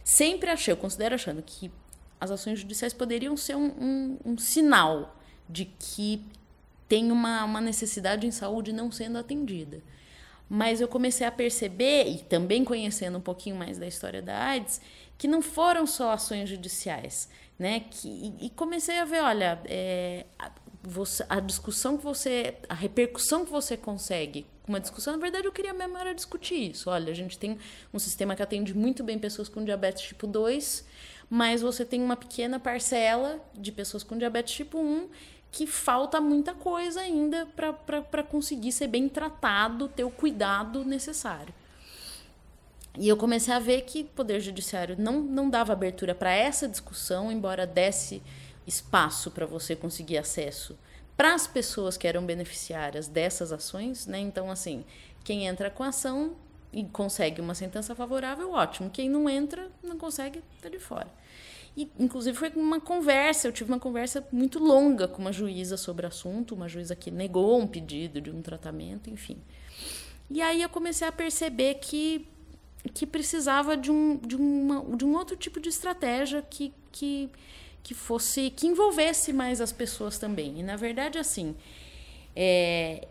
Sempre 0.03 0.49
achei, 0.49 0.71
eu 0.71 0.77
considero 0.77 1.15
achando 1.15 1.41
que 1.41 1.71
as 2.21 2.31
ações 2.31 2.59
judiciais 2.59 2.93
poderiam 2.93 3.35
ser 3.35 3.55
um, 3.55 3.67
um, 3.67 4.17
um 4.25 4.37
sinal 4.37 5.15
de 5.47 5.65
que 5.65 6.25
tem 6.89 7.11
uma, 7.11 7.45
uma 7.45 7.61
necessidade 7.61 8.25
em 8.25 8.31
saúde 8.31 8.73
não 8.73 8.91
sendo 8.91 9.19
atendida. 9.19 9.81
Mas 10.49 10.81
eu 10.81 10.87
comecei 10.87 11.25
a 11.27 11.31
perceber, 11.31 12.09
e 12.09 12.17
também 12.23 12.65
conhecendo 12.65 13.19
um 13.19 13.21
pouquinho 13.21 13.55
mais 13.55 13.77
da 13.77 13.85
história 13.85 14.19
da 14.19 14.35
AIDS, 14.35 14.81
que 15.15 15.27
não 15.27 15.43
foram 15.43 15.85
só 15.85 16.11
ações 16.11 16.49
judiciais, 16.49 17.29
né? 17.57 17.81
Que, 17.81 18.33
e, 18.41 18.49
comecei 18.49 18.97
a 18.97 19.05
ver, 19.05 19.21
olha, 19.21 19.61
é, 19.65 20.25
a, 20.39 20.51
você, 20.81 21.23
a 21.29 21.39
discussão 21.39 21.97
que 21.97 22.03
você, 22.03 22.55
a 22.67 22.73
repercussão 22.73 23.45
que 23.45 23.51
você 23.51 23.77
consegue 23.77 24.47
uma 24.67 24.79
discussão, 24.79 25.13
na 25.13 25.19
verdade 25.19 25.47
eu 25.47 25.51
queria 25.51 25.73
mesmo 25.73 25.97
era 25.97 26.13
discutir 26.13 26.71
isso. 26.71 26.89
Olha, 26.89 27.11
a 27.11 27.15
gente 27.15 27.37
tem 27.37 27.57
um 27.93 27.99
sistema 27.99 28.35
que 28.35 28.41
atende 28.41 28.73
muito 28.73 29.03
bem 29.03 29.17
pessoas 29.17 29.49
com 29.49 29.63
diabetes 29.63 30.07
tipo 30.07 30.27
2, 30.27 30.85
mas 31.29 31.61
você 31.61 31.83
tem 31.83 32.01
uma 32.01 32.15
pequena 32.15 32.59
parcela 32.59 33.39
de 33.55 33.71
pessoas 33.71 34.03
com 34.03 34.17
diabetes 34.17 34.53
tipo 34.53 34.79
1 34.79 35.09
que 35.51 35.65
falta 35.65 36.21
muita 36.21 36.53
coisa 36.53 37.01
ainda 37.01 37.47
para 38.07 38.23
conseguir 38.23 38.71
ser 38.71 38.87
bem 38.87 39.09
tratado, 39.09 39.87
ter 39.87 40.03
o 40.03 40.11
cuidado 40.11 40.85
necessário. 40.85 41.53
E 42.97 43.07
eu 43.07 43.15
comecei 43.15 43.53
a 43.53 43.59
ver 43.59 43.81
que 43.81 44.01
o 44.01 44.05
Poder 44.05 44.39
Judiciário 44.39 44.95
não, 44.97 45.21
não 45.21 45.49
dava 45.49 45.73
abertura 45.73 46.13
para 46.13 46.31
essa 46.31 46.67
discussão, 46.67 47.31
embora 47.31 47.65
desse 47.65 48.21
espaço 48.67 49.31
para 49.31 49.45
você 49.45 49.75
conseguir 49.75 50.17
acesso 50.17 50.77
para 51.15 51.33
as 51.33 51.45
pessoas 51.45 51.97
que 51.97 52.07
eram 52.07 52.25
beneficiárias 52.25 53.07
dessas 53.07 53.51
ações. 53.51 54.07
Né? 54.07 54.19
Então, 54.19 54.49
assim, 54.49 54.85
quem 55.23 55.47
entra 55.47 55.69
com 55.69 55.83
ação 55.83 56.35
e 56.71 56.83
consegue 56.85 57.41
uma 57.41 57.53
sentença 57.55 57.93
favorável, 57.93 58.51
ótimo. 58.51 58.89
Quem 58.89 59.09
não 59.09 59.29
entra, 59.29 59.69
não 59.83 59.97
consegue, 59.97 60.41
está 60.55 60.69
de 60.69 60.79
fora. 60.79 61.07
E, 61.75 61.89
inclusive, 61.99 62.37
foi 62.37 62.51
uma 62.55 62.79
conversa, 62.79 63.47
eu 63.47 63.51
tive 63.51 63.71
uma 63.71 63.79
conversa 63.79 64.27
muito 64.31 64.59
longa 64.59 65.07
com 65.07 65.21
uma 65.21 65.31
juíza 65.31 65.77
sobre 65.77 66.05
o 66.05 66.09
assunto, 66.09 66.55
uma 66.55 66.67
juíza 66.67 66.95
que 66.95 67.11
negou 67.11 67.59
um 67.59 67.67
pedido 67.67 68.19
de 68.19 68.31
um 68.31 68.41
tratamento, 68.41 69.09
enfim. 69.09 69.37
E 70.29 70.41
aí 70.41 70.61
eu 70.61 70.69
comecei 70.69 71.07
a 71.07 71.11
perceber 71.11 71.75
que, 71.75 72.27
que 72.93 73.05
precisava 73.05 73.75
de 73.75 73.89
um, 73.89 74.17
de, 74.17 74.35
uma, 74.35 74.95
de 74.95 75.05
um 75.05 75.15
outro 75.15 75.35
tipo 75.35 75.59
de 75.59 75.69
estratégia 75.69 76.41
que, 76.41 76.73
que, 76.91 77.29
que 77.81 77.93
fosse 77.93 78.51
que 78.51 78.67
envolvesse 78.67 79.33
mais 79.33 79.59
as 79.61 79.71
pessoas 79.71 80.19
também. 80.19 80.59
E 80.59 80.63
na 80.63 80.75
verdade, 80.75 81.17
assim, 81.17 81.55
é, 82.35 83.07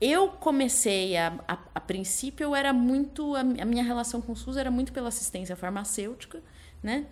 eu 0.00 0.28
comecei 0.28 1.16
a, 1.16 1.38
a, 1.46 1.58
a, 1.74 1.80
princípio 1.80 2.44
eu 2.44 2.54
era 2.54 2.72
muito 2.72 3.34
a, 3.34 3.42
minha 3.42 3.82
relação 3.82 4.20
com 4.20 4.32
o 4.32 4.36
SUS 4.36 4.56
era 4.56 4.70
muito 4.70 4.92
pela 4.92 5.08
assistência 5.08 5.56
farmacêutica, 5.56 6.42
né? 6.82 7.06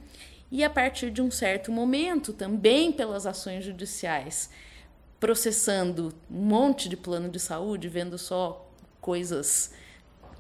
E 0.50 0.62
a 0.62 0.70
partir 0.70 1.10
de 1.10 1.20
um 1.20 1.30
certo 1.30 1.72
momento, 1.72 2.32
também 2.32 2.92
pelas 2.92 3.26
ações 3.26 3.64
judiciais, 3.64 4.50
processando 5.18 6.12
um 6.30 6.42
monte 6.42 6.88
de 6.88 6.96
plano 6.96 7.28
de 7.28 7.40
saúde, 7.40 7.88
vendo 7.88 8.18
só 8.18 8.70
coisas 9.00 9.72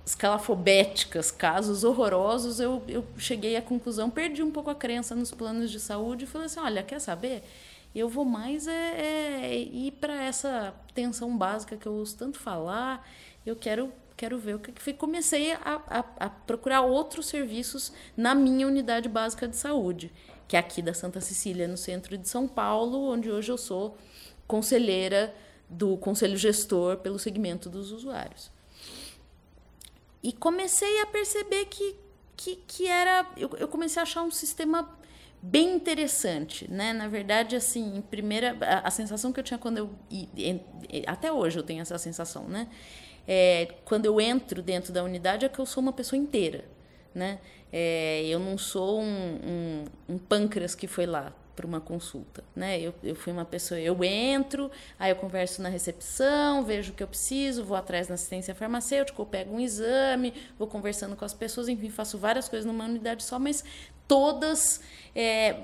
escalafobéticas, 0.06 1.30
casos 1.30 1.82
horrorosos, 1.82 2.60
eu, 2.60 2.82
eu 2.86 3.04
cheguei 3.16 3.56
à 3.56 3.62
conclusão, 3.62 4.10
perdi 4.10 4.42
um 4.42 4.50
pouco 4.50 4.70
a 4.70 4.74
crença 4.74 5.14
nos 5.14 5.30
planos 5.30 5.70
de 5.70 5.80
saúde 5.80 6.24
e 6.24 6.26
falei 6.26 6.46
assim, 6.46 6.60
olha, 6.60 6.82
quer 6.82 7.00
saber? 7.00 7.42
Eu 7.94 8.08
vou 8.08 8.24
mais 8.24 8.66
é, 8.66 9.00
é 9.00 9.58
ir 9.58 9.92
para 9.92 10.22
essa 10.22 10.74
tensão 10.94 11.36
básica 11.36 11.76
que 11.76 11.86
eu 11.86 11.94
uso 11.94 12.16
tanto 12.16 12.38
falar, 12.38 13.08
eu 13.46 13.56
quero 13.56 13.90
quero 14.16 14.38
ver 14.38 14.54
o 14.56 14.58
que 14.58 14.80
foi. 14.80 14.92
Comecei 14.92 15.52
a, 15.52 15.82
a, 15.86 16.04
a, 16.26 16.30
procurar 16.30 16.82
outros 16.82 17.26
serviços 17.26 17.92
na 18.16 18.34
minha 18.34 18.66
unidade 18.66 19.08
básica 19.08 19.48
de 19.48 19.56
saúde, 19.56 20.12
que 20.46 20.56
é 20.56 20.60
aqui 20.60 20.82
da 20.82 20.94
Santa 20.94 21.20
Cecília, 21.20 21.66
no 21.66 21.76
centro 21.76 22.16
de 22.16 22.28
São 22.28 22.46
Paulo, 22.46 23.10
onde 23.10 23.30
hoje 23.30 23.50
eu 23.50 23.58
sou 23.58 23.96
conselheira 24.46 25.34
do 25.68 25.96
conselho 25.96 26.36
gestor 26.36 26.98
pelo 26.98 27.18
segmento 27.18 27.68
dos 27.68 27.90
usuários. 27.90 28.50
E 30.22 30.32
comecei 30.32 31.00
a 31.02 31.06
perceber 31.06 31.66
que, 31.66 31.96
que, 32.36 32.56
que 32.56 32.86
era. 32.86 33.26
Eu, 33.36 33.50
eu 33.58 33.68
comecei 33.68 34.00
a 34.00 34.04
achar 34.04 34.22
um 34.22 34.30
sistema 34.30 34.88
bem 35.42 35.74
interessante, 35.74 36.70
né? 36.70 36.94
Na 36.94 37.06
verdade, 37.06 37.54
assim, 37.54 38.02
primeira 38.10 38.56
a, 38.62 38.88
a 38.88 38.90
sensação 38.90 39.30
que 39.30 39.40
eu 39.40 39.44
tinha 39.44 39.58
quando 39.58 39.78
eu 39.78 39.90
e, 40.10 40.28
e, 40.34 41.04
até 41.06 41.30
hoje 41.30 41.58
eu 41.58 41.62
tenho 41.62 41.82
essa 41.82 41.98
sensação, 41.98 42.48
né? 42.48 42.68
É, 43.26 43.68
quando 43.84 44.06
eu 44.06 44.20
entro 44.20 44.62
dentro 44.62 44.92
da 44.92 45.02
unidade 45.02 45.44
é 45.44 45.48
que 45.48 45.58
eu 45.58 45.66
sou 45.66 45.82
uma 45.82 45.92
pessoa 45.92 46.18
inteira, 46.18 46.64
né? 47.14 47.38
É, 47.72 48.24
eu 48.26 48.38
não 48.38 48.56
sou 48.56 49.00
um, 49.00 49.04
um, 49.08 50.14
um 50.14 50.18
pâncreas 50.18 50.74
que 50.74 50.86
foi 50.86 51.06
lá 51.06 51.32
para 51.54 51.66
uma 51.66 51.80
consulta, 51.80 52.42
né? 52.54 52.80
Eu, 52.80 52.94
eu 53.02 53.14
fui 53.14 53.32
uma 53.32 53.44
pessoa, 53.44 53.78
eu 53.80 54.02
entro, 54.02 54.70
aí 54.98 55.10
eu 55.10 55.16
converso 55.16 55.62
na 55.62 55.68
recepção, 55.68 56.64
vejo 56.64 56.92
o 56.92 56.94
que 56.94 57.02
eu 57.02 57.06
preciso, 57.06 57.64
vou 57.64 57.76
atrás 57.76 58.08
na 58.08 58.14
assistência 58.14 58.54
farmacêutica, 58.54 59.20
eu 59.20 59.26
pego 59.26 59.54
um 59.54 59.60
exame, 59.60 60.34
vou 60.58 60.66
conversando 60.66 61.16
com 61.16 61.24
as 61.24 61.32
pessoas, 61.32 61.68
enfim, 61.68 61.90
faço 61.90 62.18
várias 62.18 62.48
coisas 62.48 62.66
numa 62.66 62.84
unidade 62.84 63.22
só, 63.22 63.38
mas 63.38 63.64
todas 64.06 64.80
é, 65.14 65.56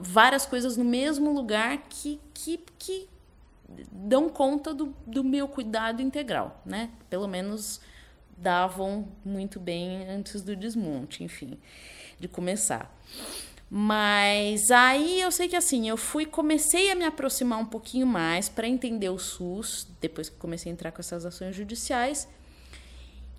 várias 0.00 0.46
coisas 0.46 0.76
no 0.76 0.84
mesmo 0.84 1.32
lugar 1.32 1.78
que, 1.88 2.20
que, 2.32 2.60
que 2.78 3.08
dão 3.90 4.28
conta 4.28 4.72
do, 4.72 4.94
do 5.06 5.22
meu 5.22 5.48
cuidado 5.48 6.02
integral, 6.02 6.60
né? 6.64 6.90
Pelo 7.08 7.26
menos 7.26 7.80
davam 8.36 9.08
muito 9.24 9.60
bem 9.60 10.08
antes 10.08 10.42
do 10.42 10.56
desmonte, 10.56 11.22
enfim, 11.22 11.58
de 12.18 12.28
começar. 12.28 12.94
Mas 13.70 14.70
aí 14.70 15.20
eu 15.20 15.30
sei 15.30 15.48
que 15.48 15.56
assim, 15.56 15.88
eu 15.88 15.96
fui, 15.96 16.26
comecei 16.26 16.90
a 16.90 16.94
me 16.94 17.04
aproximar 17.04 17.58
um 17.58 17.64
pouquinho 17.64 18.06
mais 18.06 18.48
para 18.48 18.68
entender 18.68 19.08
o 19.08 19.18
SUS, 19.18 19.88
depois 20.00 20.28
que 20.28 20.36
comecei 20.36 20.70
a 20.70 20.74
entrar 20.74 20.92
com 20.92 21.00
essas 21.00 21.24
ações 21.24 21.56
judiciais. 21.56 22.28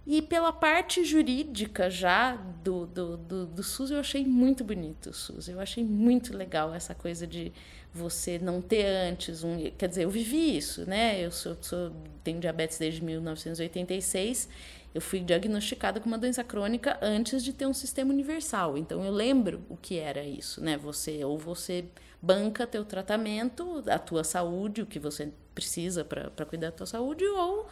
E 0.05 0.21
pela 0.21 0.51
parte 0.51 1.05
jurídica 1.05 1.89
já 1.89 2.35
do, 2.35 2.85
do, 2.85 3.15
do, 3.15 3.45
do, 3.45 3.63
SUS, 3.63 3.89
eu 3.89 3.99
achei 3.99 4.25
muito 4.25 4.61
bonito 4.61 5.11
o 5.11 5.13
SUS. 5.13 5.47
Eu 5.47 5.61
achei 5.61 5.81
muito 5.83 6.35
legal 6.35 6.73
essa 6.73 6.93
coisa 6.93 7.25
de 7.25 7.53
você 7.93 8.37
não 8.37 8.61
ter 8.61 8.85
antes 8.85 9.45
um. 9.45 9.57
Quer 9.77 9.87
dizer, 9.87 10.03
eu 10.03 10.09
vivi 10.09 10.57
isso, 10.57 10.85
né? 10.85 11.23
Eu 11.23 11.31
sou, 11.31 11.55
sou, 11.61 11.93
tenho 12.21 12.37
diabetes 12.39 12.77
desde 12.77 13.01
1986. 13.01 14.49
Eu 14.93 14.99
fui 14.99 15.21
diagnosticada 15.21 16.01
com 16.01 16.07
uma 16.07 16.17
doença 16.17 16.43
crônica 16.43 16.99
antes 17.01 17.41
de 17.41 17.53
ter 17.53 17.65
um 17.65 17.73
sistema 17.73 18.13
universal. 18.13 18.77
Então 18.77 19.05
eu 19.05 19.11
lembro 19.11 19.63
o 19.69 19.77
que 19.77 19.97
era 19.97 20.23
isso, 20.23 20.61
né? 20.61 20.77
Você 20.77 21.23
ou 21.23 21.37
você 21.37 21.85
banca 22.21 22.67
teu 22.67 22.83
tratamento, 22.83 23.83
a 23.87 23.97
tua 23.97 24.25
saúde, 24.25 24.81
o 24.81 24.85
que 24.85 24.99
você 24.99 25.31
precisa 25.55 26.03
para 26.03 26.45
cuidar 26.45 26.71
da 26.71 26.77
tua 26.77 26.85
saúde, 26.85 27.25
ou 27.25 27.67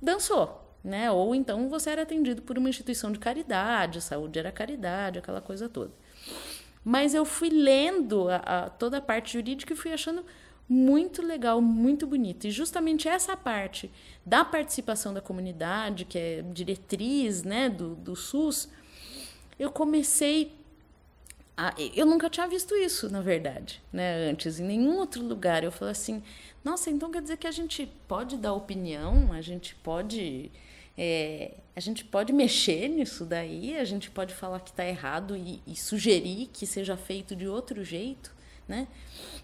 dançou, 0.00 0.63
né? 0.84 1.10
Ou 1.10 1.34
então 1.34 1.68
você 1.68 1.90
era 1.90 2.02
atendido 2.02 2.42
por 2.42 2.58
uma 2.58 2.68
instituição 2.68 3.10
de 3.10 3.18
caridade, 3.18 4.02
saúde 4.02 4.38
era 4.38 4.52
caridade, 4.52 5.18
aquela 5.18 5.40
coisa 5.40 5.68
toda. 5.68 5.90
Mas 6.84 7.14
eu 7.14 7.24
fui 7.24 7.48
lendo 7.48 8.28
a, 8.28 8.36
a, 8.36 8.70
toda 8.70 8.98
a 8.98 9.00
parte 9.00 9.32
jurídica 9.32 9.72
e 9.72 9.76
fui 9.76 9.92
achando 9.92 10.22
muito 10.68 11.22
legal, 11.22 11.60
muito 11.62 12.06
bonito. 12.06 12.46
E 12.46 12.50
justamente 12.50 13.08
essa 13.08 13.34
parte 13.34 13.90
da 14.24 14.44
participação 14.44 15.14
da 15.14 15.22
comunidade, 15.22 16.04
que 16.04 16.18
é 16.18 16.42
diretriz 16.42 17.42
né, 17.42 17.70
do, 17.70 17.94
do 17.94 18.14
SUS, 18.14 18.68
eu 19.58 19.70
comecei. 19.70 20.52
A, 21.56 21.72
eu 21.94 22.04
nunca 22.04 22.28
tinha 22.28 22.48
visto 22.48 22.74
isso, 22.74 23.08
na 23.08 23.20
verdade, 23.20 23.80
né, 23.92 24.28
antes, 24.28 24.58
em 24.58 24.64
nenhum 24.64 24.98
outro 24.98 25.22
lugar. 25.22 25.64
Eu 25.64 25.72
falei 25.72 25.92
assim: 25.92 26.22
nossa, 26.62 26.90
então 26.90 27.10
quer 27.10 27.22
dizer 27.22 27.38
que 27.38 27.46
a 27.46 27.52
gente 27.52 27.86
pode 28.08 28.36
dar 28.36 28.52
opinião, 28.52 29.32
a 29.32 29.40
gente 29.40 29.74
pode 29.76 30.50
é, 30.96 31.52
a 31.74 31.80
gente 31.80 32.04
pode 32.04 32.32
mexer 32.32 32.88
nisso 32.88 33.24
daí, 33.24 33.76
a 33.76 33.84
gente 33.84 34.10
pode 34.10 34.32
falar 34.32 34.60
que 34.60 34.70
está 34.70 34.86
errado 34.86 35.36
e, 35.36 35.60
e, 35.66 35.74
sugerir 35.74 36.48
que 36.52 36.66
seja 36.66 36.96
feito 36.96 37.34
de 37.34 37.48
outro 37.48 37.84
jeito, 37.84 38.32
né? 38.68 38.86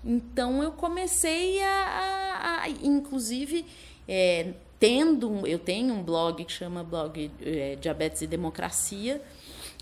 Então 0.04 0.62
eu 0.62 0.72
comecei 0.72 1.60
a, 1.62 1.68
a, 1.68 2.62
a 2.62 2.68
inclusive, 2.68 3.66
é, 4.06 4.54
tendo, 4.78 5.44
eu 5.46 5.58
tenho 5.58 5.92
um 5.92 6.02
blog 6.02 6.44
que 6.44 6.52
chama 6.52 6.84
blog 6.84 7.30
é, 7.42 7.76
Diabetes 7.76 8.22
e 8.22 8.26
Democracia, 8.28 9.20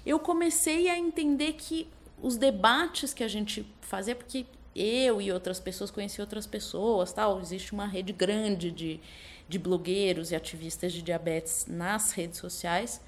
eu 0.06 0.18
comecei 0.18 0.88
a 0.88 0.98
entender 0.98 1.52
que 1.52 1.86
os 2.22 2.38
debates 2.38 3.12
que 3.12 3.22
a 3.22 3.28
gente 3.28 3.66
fazia, 3.82 4.14
porque 4.14 4.46
eu 4.74 5.20
e 5.20 5.30
outras 5.30 5.60
pessoas 5.60 5.90
conheci 5.90 6.20
outras 6.20 6.46
pessoas, 6.46 7.12
tal, 7.12 7.40
existe 7.40 7.72
uma 7.72 7.86
rede 7.86 8.12
grande 8.12 8.70
de 8.70 9.00
de 9.48 9.58
blogueiros 9.58 10.30
e 10.30 10.36
ativistas 10.36 10.92
de 10.92 11.02
diabetes 11.02 11.66
nas 11.66 12.12
redes 12.12 12.38
sociais, 12.38 13.00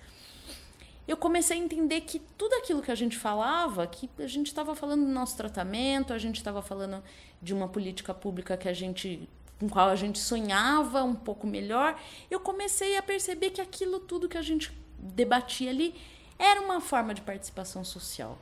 eu 1.06 1.16
comecei 1.16 1.56
a 1.56 1.60
entender 1.60 2.02
que 2.02 2.20
tudo 2.38 2.54
aquilo 2.54 2.80
que 2.80 2.90
a 2.90 2.94
gente 2.94 3.18
falava, 3.18 3.86
que 3.86 4.08
a 4.18 4.26
gente 4.26 4.46
estava 4.46 4.74
falando 4.74 5.04
do 5.04 5.10
nosso 5.10 5.36
tratamento, 5.36 6.12
a 6.12 6.18
gente 6.18 6.36
estava 6.36 6.62
falando 6.62 7.02
de 7.42 7.52
uma 7.52 7.68
política 7.68 8.14
pública 8.14 8.56
que 8.56 8.68
a 8.68 8.72
gente 8.72 9.28
com 9.58 9.68
qual 9.68 9.90
a 9.90 9.96
gente 9.96 10.18
sonhava 10.18 11.04
um 11.04 11.14
pouco 11.14 11.46
melhor, 11.46 12.00
eu 12.30 12.40
comecei 12.40 12.96
a 12.96 13.02
perceber 13.02 13.50
que 13.50 13.60
aquilo 13.60 14.00
tudo 14.00 14.26
que 14.26 14.38
a 14.38 14.42
gente 14.42 14.72
debatia 14.98 15.68
ali 15.68 15.94
era 16.38 16.62
uma 16.62 16.80
forma 16.80 17.12
de 17.12 17.20
participação 17.20 17.84
social. 17.84 18.38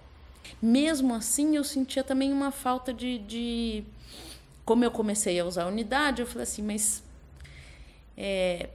Mesmo 0.63 1.13
assim, 1.13 1.57
eu 1.57 1.65
sentia 1.65 2.05
também 2.05 2.33
uma 2.33 2.53
falta 2.53 2.95
de, 2.95 3.19
de 3.19 3.85
como 4.65 4.85
eu 4.85 4.93
comecei 4.93 5.41
a 5.41 5.45
usar 5.45 5.65
a 5.65 5.67
unidade, 5.67 6.23
eu 6.23 6.27
falei 6.27 6.45
assim, 6.45 6.63
mas 6.63 7.03
é, 8.21 8.71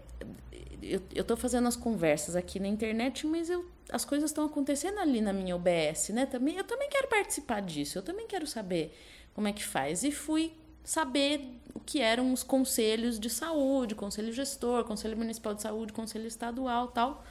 eu 0.82 1.02
estou 1.12 1.36
fazendo 1.36 1.68
as 1.68 1.76
conversas 1.76 2.34
aqui 2.34 2.62
na 2.62 2.68
internet, 2.68 3.28
mas 3.28 3.50
eu, 3.50 3.70
as 3.90 4.06
coisas 4.06 4.30
estão 4.30 4.46
acontecendo 4.46 5.00
ali 5.00 5.20
na 5.20 5.34
minha 5.34 5.54
OBS, 5.54 6.10
né? 6.10 6.26
Também, 6.26 6.56
eu 6.56 6.64
também 6.64 6.88
quero 6.90 7.10
participar 7.10 7.62
disso, 7.62 7.98
eu 7.98 8.02
também 8.02 8.26
quero 8.26 8.48
saber 8.48 8.98
como 9.34 9.50
é 9.50 9.52
que 9.52 9.64
faz. 9.64 10.02
E 10.04 10.12
fui 10.12 10.54
saber 10.82 11.60
o 11.74 11.80
que 11.82 12.00
eram 12.00 12.32
os 12.32 12.42
conselhos 12.42 13.20
de 13.20 13.30
saúde, 13.30 13.96
conselho 13.96 14.32
gestor, 14.32 14.86
conselho 14.86 15.18
municipal 15.18 15.54
de 15.54 15.62
saúde, 15.62 15.92
conselho 15.92 16.26
estadual 16.26 16.88
tal. 16.88 17.26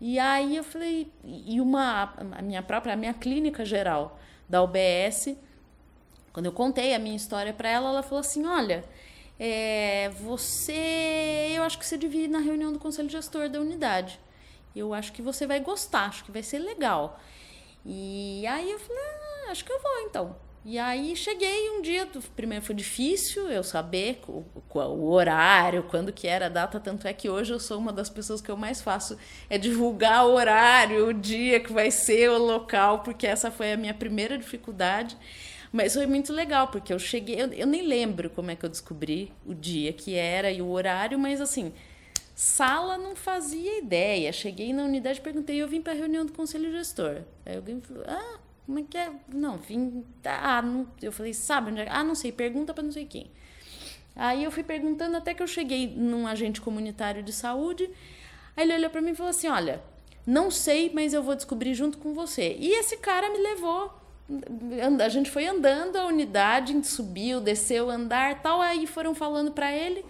E 0.00 0.18
aí 0.18 0.56
eu 0.56 0.64
falei, 0.64 1.12
e 1.22 1.60
uma, 1.60 2.14
a 2.32 2.40
minha 2.42 2.62
própria, 2.62 2.94
a 2.94 2.96
minha 2.96 3.14
clínica 3.14 3.62
geral 3.62 4.18
da 4.48 4.62
OBS, 4.62 5.36
quando 6.32 6.46
eu 6.46 6.52
contei 6.52 6.94
a 6.94 6.98
minha 6.98 7.16
história 7.16 7.52
para 7.52 7.68
ela, 7.68 7.90
ela 7.90 8.02
falou 8.02 8.20
assim: 8.20 8.46
olha 8.46 8.84
é, 9.38 10.10
você, 10.20 11.52
eu 11.54 11.62
acho 11.62 11.78
que 11.78 11.86
você 11.86 11.96
devia 11.96 12.24
ir 12.24 12.28
na 12.28 12.38
reunião 12.38 12.72
do 12.72 12.78
conselho 12.78 13.08
gestor 13.08 13.48
da 13.48 13.60
unidade. 13.60 14.18
Eu 14.74 14.92
acho 14.92 15.12
que 15.12 15.22
você 15.22 15.46
vai 15.46 15.60
gostar, 15.60 16.06
acho 16.06 16.24
que 16.24 16.32
vai 16.32 16.42
ser 16.42 16.58
legal. 16.58 17.20
E 17.84 18.46
aí 18.46 18.70
eu 18.70 18.78
falei, 18.78 19.02
ah, 19.02 19.50
acho 19.50 19.64
que 19.64 19.72
eu 19.72 19.80
vou 19.80 19.98
então. 20.00 20.36
E 20.68 20.80
aí 20.80 21.14
cheguei 21.14 21.70
um 21.70 21.80
dia, 21.80 22.08
primeiro 22.34 22.64
foi 22.64 22.74
difícil 22.74 23.48
eu 23.48 23.62
saber 23.62 24.20
o, 24.26 24.44
o, 24.74 25.10
horário, 25.12 25.84
quando 25.84 26.12
que 26.12 26.26
era 26.26 26.46
a 26.46 26.48
data, 26.48 26.80
tanto 26.80 27.06
é 27.06 27.12
que 27.12 27.30
hoje 27.30 27.52
eu 27.52 27.60
sou 27.60 27.78
uma 27.78 27.92
das 27.92 28.10
pessoas 28.10 28.40
que 28.40 28.50
eu 28.50 28.56
mais 28.56 28.82
faço 28.82 29.16
é 29.48 29.56
divulgar 29.56 30.26
o 30.26 30.34
horário, 30.34 31.06
o 31.06 31.14
dia 31.14 31.60
que 31.60 31.72
vai 31.72 31.92
ser, 31.92 32.30
o 32.30 32.38
local, 32.38 32.98
porque 33.04 33.28
essa 33.28 33.48
foi 33.48 33.74
a 33.74 33.76
minha 33.76 33.94
primeira 33.94 34.36
dificuldade. 34.36 35.16
Mas 35.72 35.94
foi 35.94 36.06
muito 36.06 36.32
legal, 36.32 36.68
porque 36.68 36.92
eu 36.92 36.98
cheguei. 36.98 37.40
Eu, 37.40 37.52
eu, 37.52 37.66
nem 37.66 37.82
lembro 37.82 38.30
como 38.30 38.50
é 38.50 38.56
que 38.56 38.64
eu 38.64 38.68
descobri 38.68 39.32
o 39.44 39.54
dia 39.54 39.92
que 39.92 40.14
era 40.14 40.50
e 40.50 40.62
o 40.62 40.68
horário, 40.70 41.18
mas 41.18 41.40
assim, 41.40 41.72
sala 42.34 42.96
não 42.96 43.16
fazia 43.16 43.78
ideia. 43.78 44.32
Cheguei 44.32 44.72
na 44.72 44.84
unidade 44.84 45.20
perguntei, 45.20 45.56
eu 45.56 45.68
vim 45.68 45.80
para 45.80 45.92
a 45.92 45.96
reunião 45.96 46.24
do 46.24 46.32
conselho 46.32 46.70
gestor. 46.72 47.22
Aí 47.44 47.56
alguém 47.56 47.80
falou, 47.80 48.04
ah, 48.06 48.38
como 48.64 48.78
é 48.78 48.82
que 48.82 48.98
é? 48.98 49.10
Não, 49.32 49.56
vim. 49.56 50.04
Ah, 50.24 50.62
não, 50.62 50.88
eu 51.00 51.12
falei, 51.12 51.32
sabe 51.32 51.70
onde 51.70 51.80
é? 51.80 51.88
Ah, 51.88 52.04
não 52.04 52.14
sei, 52.14 52.32
pergunta 52.32 52.74
para 52.74 52.82
não 52.82 52.92
sei 52.92 53.06
quem. 53.06 53.30
Aí 54.14 54.44
eu 54.44 54.50
fui 54.50 54.62
perguntando 54.62 55.16
até 55.16 55.34
que 55.34 55.42
eu 55.42 55.46
cheguei 55.46 55.88
num 55.88 56.26
agente 56.26 56.60
comunitário 56.60 57.22
de 57.22 57.32
saúde. 57.32 57.88
Aí 58.56 58.64
ele 58.64 58.74
olhou 58.74 58.90
para 58.90 59.02
mim 59.02 59.10
e 59.10 59.14
falou 59.14 59.30
assim: 59.30 59.48
Olha, 59.48 59.82
não 60.26 60.50
sei, 60.50 60.90
mas 60.92 61.12
eu 61.12 61.22
vou 61.22 61.36
descobrir 61.36 61.74
junto 61.74 61.98
com 61.98 62.14
você. 62.14 62.56
E 62.58 62.72
esse 62.78 62.96
cara 62.96 63.30
me 63.30 63.38
levou 63.38 63.94
a 65.04 65.08
gente 65.08 65.30
foi 65.30 65.46
andando, 65.46 65.96
a 65.96 66.06
unidade 66.06 66.86
subiu, 66.86 67.40
desceu 67.40 67.88
andar, 67.90 68.42
tal, 68.42 68.60
aí 68.60 68.86
foram 68.86 69.14
falando 69.14 69.52
para 69.52 69.72
ele, 69.72 70.04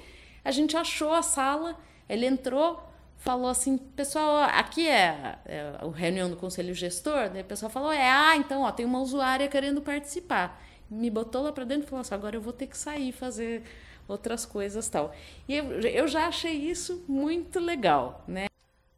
a 0.45 0.51
gente 0.51 0.77
achou 0.77 1.13
a 1.13 1.23
sala, 1.23 1.77
ele 2.09 2.25
entrou, 2.25 2.83
falou 3.17 3.49
assim, 3.49 3.77
pessoal, 3.77 4.45
aqui 4.45 4.89
é, 4.89 5.39
é 5.45 5.75
a 5.81 5.91
reunião 5.91 6.31
do 6.31 6.37
conselho 6.37 6.73
gestor, 6.73 7.31
né? 7.31 7.41
O 7.43 7.45
pessoal 7.45 7.71
falou, 7.71 7.93
é, 7.93 8.09
ah, 8.09 8.37
então, 8.37 8.63
ó, 8.63 8.73
tem 8.73 8.87
uma 8.87 9.01
usuária 9.01 9.49
querendo 9.49 9.83
participar. 9.83 10.63
Me 10.89 11.11
botou 11.11 11.43
lá 11.43 11.53
para 11.53 11.65
dentro 11.65 11.87
e 11.87 11.89
falou 11.89 12.01
assim, 12.01 12.15
agora 12.15 12.37
eu 12.37 12.41
vou 12.41 12.53
ter 12.53 12.69
que 12.69 12.79
sair 12.79 13.13
fazer 13.13 13.65
outras 14.07 14.47
coisas, 14.47 14.89
tal. 14.89 15.13
E 15.49 15.57
eu, 15.57 15.65
eu 15.81 16.09
já 16.09 16.29
achei 16.29 16.53
isso 16.53 17.05
muito 17.09 17.59
legal, 17.59 18.25
né? 18.29 18.47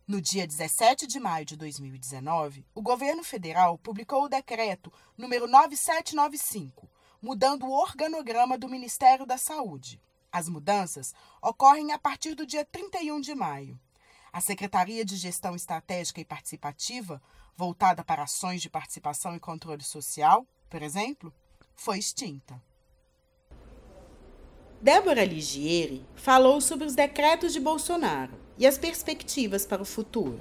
No 0.08 0.22
dia 0.22 0.46
17 0.46 1.06
de 1.06 1.20
maio 1.20 1.44
de 1.44 1.54
2019, 1.54 2.64
o 2.74 2.80
governo 2.80 3.22
federal 3.22 3.76
publicou 3.76 4.24
o 4.24 4.28
decreto 4.28 4.90
número 5.18 5.46
9795, 5.46 6.88
mudando 7.20 7.66
o 7.66 7.78
organograma 7.78 8.56
do 8.56 8.70
Ministério 8.70 9.26
da 9.26 9.36
Saúde. 9.36 10.00
As 10.32 10.48
mudanças 10.48 11.14
ocorrem 11.42 11.92
a 11.92 11.98
partir 11.98 12.34
do 12.34 12.46
dia 12.46 12.64
31 12.64 13.20
de 13.20 13.34
maio. 13.34 13.78
A 14.32 14.40
Secretaria 14.40 15.04
de 15.04 15.14
Gestão 15.14 15.54
Estratégica 15.54 16.22
e 16.22 16.24
Participativa, 16.24 17.20
voltada 17.54 18.02
para 18.02 18.22
ações 18.22 18.62
de 18.62 18.70
participação 18.70 19.36
e 19.36 19.40
controle 19.40 19.84
social, 19.84 20.46
por 20.70 20.80
exemplo, 20.80 21.30
foi 21.76 21.98
extinta. 21.98 22.58
Débora 24.80 25.22
Ligieri 25.22 26.06
falou 26.14 26.62
sobre 26.62 26.86
os 26.86 26.94
decretos 26.94 27.52
de 27.52 27.60
Bolsonaro 27.60 28.47
e 28.58 28.66
as 28.66 28.76
perspectivas 28.76 29.64
para 29.64 29.80
o 29.80 29.84
futuro. 29.84 30.40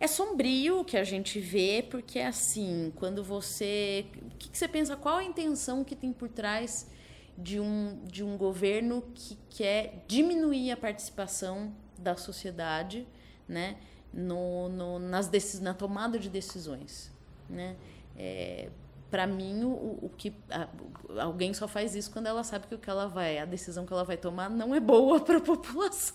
É 0.00 0.06
sombrio 0.06 0.80
o 0.80 0.84
que 0.84 0.96
a 0.96 1.02
gente 1.02 1.40
vê, 1.40 1.84
porque 1.90 2.20
assim, 2.20 2.92
quando 2.94 3.24
você. 3.24 4.06
O 4.32 4.36
que, 4.38 4.48
que 4.50 4.56
você 4.56 4.68
pensa? 4.68 4.96
Qual 4.96 5.16
a 5.16 5.24
intenção 5.24 5.82
que 5.82 5.96
tem 5.96 6.12
por 6.12 6.28
trás 6.28 6.86
de 7.36 7.58
um, 7.58 7.98
de 8.04 8.22
um 8.22 8.36
governo 8.36 9.02
que 9.14 9.36
quer 9.50 10.04
diminuir 10.06 10.70
a 10.70 10.76
participação 10.76 11.74
da 11.98 12.16
sociedade 12.16 13.06
né, 13.48 13.76
no, 14.12 14.68
no, 14.68 14.98
nas 15.00 15.28
na 15.60 15.74
tomada 15.74 16.16
de 16.16 16.28
decisões? 16.28 17.10
Né? 17.50 17.74
É, 18.16 18.68
para 19.10 19.26
mim 19.26 19.64
o, 19.64 19.98
o 20.02 20.12
que 20.16 20.34
a, 20.50 20.68
alguém 21.22 21.54
só 21.54 21.66
faz 21.66 21.94
isso 21.94 22.10
quando 22.10 22.26
ela 22.26 22.44
sabe 22.44 22.66
que 22.66 22.74
o 22.74 22.78
que 22.78 22.88
ela 22.88 23.06
vai 23.06 23.38
a 23.38 23.44
decisão 23.44 23.86
que 23.86 23.92
ela 23.92 24.04
vai 24.04 24.16
tomar 24.16 24.50
não 24.50 24.74
é 24.74 24.80
boa 24.80 25.20
para 25.24 25.38
a 25.38 25.40
população. 25.40 26.14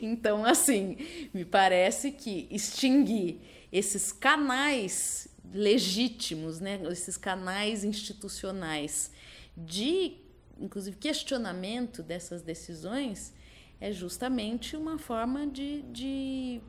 Então 0.00 0.44
assim 0.44 0.96
me 1.32 1.44
parece 1.44 2.12
que 2.12 2.48
extinguir 2.50 3.40
esses 3.70 4.12
canais 4.12 5.28
legítimos 5.52 6.60
né 6.60 6.80
esses 6.90 7.16
canais 7.16 7.84
institucionais 7.84 9.10
de 9.56 10.16
inclusive 10.60 10.96
questionamento 10.96 12.02
dessas 12.02 12.42
decisões 12.42 13.32
é 13.80 13.92
justamente 13.92 14.76
uma 14.76 14.98
forma 14.98 15.46
de, 15.46 15.82
de 15.82 16.60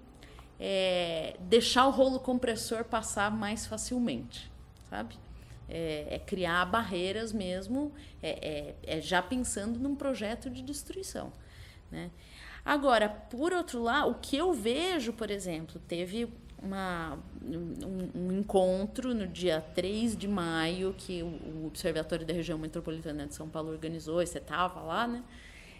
é, 0.60 1.36
deixar 1.42 1.88
o 1.88 1.92
rolo 1.92 2.20
compressor 2.20 2.84
passar 2.84 3.32
mais 3.32 3.66
facilmente, 3.66 4.49
sabe? 4.90 5.16
É, 5.68 6.16
é 6.16 6.20
criar 6.20 6.66
barreiras 6.66 7.32
mesmo, 7.32 7.94
é, 8.24 8.76
é, 8.88 8.98
é, 8.98 9.02
já 9.02 9.22
pensando 9.22 9.80
num 9.80 9.96
projeto 9.96 10.50
de 10.50 10.62
destruição, 10.62 11.32
né? 11.92 12.10
Agora, 12.66 13.08
por 13.08 13.54
outro 13.54 13.82
lado, 13.82 14.12
o 14.12 14.16
que 14.16 14.36
eu 14.36 14.54
vejo, 14.54 15.14
por 15.14 15.32
exemplo, 15.32 15.82
teve 15.88 16.28
uma, 16.62 17.18
um, 17.42 18.10
um, 18.16 18.32
encontro 18.32 19.14
no 19.14 19.28
dia 19.28 19.62
3 19.74 20.18
de 20.18 20.28
maio 20.28 20.94
que 20.98 21.24
o, 21.24 21.28
o, 21.28 21.66
Observatório 21.68 22.26
da 22.26 22.34
Região 22.34 22.60
Metropolitana 22.60 23.26
de 23.26 23.34
São 23.34 23.48
Paulo 23.48 23.72
organizou, 23.72 24.22
e 24.22 24.28
você 24.28 24.40
estava 24.40 24.82
lá, 24.82 25.08
né? 25.08 25.24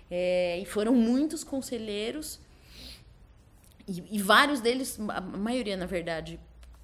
É, 0.10 0.58
e 0.60 0.66
foram 0.66 0.96
muitos 0.96 1.44
conselheiros, 1.44 2.40
e, 3.88 4.04
e, 4.18 4.22
vários 4.22 4.62
deles, 4.62 5.00
a 5.10 5.20
maioria, 5.20 5.76
na 5.76 5.86
verdade, 5.86 6.40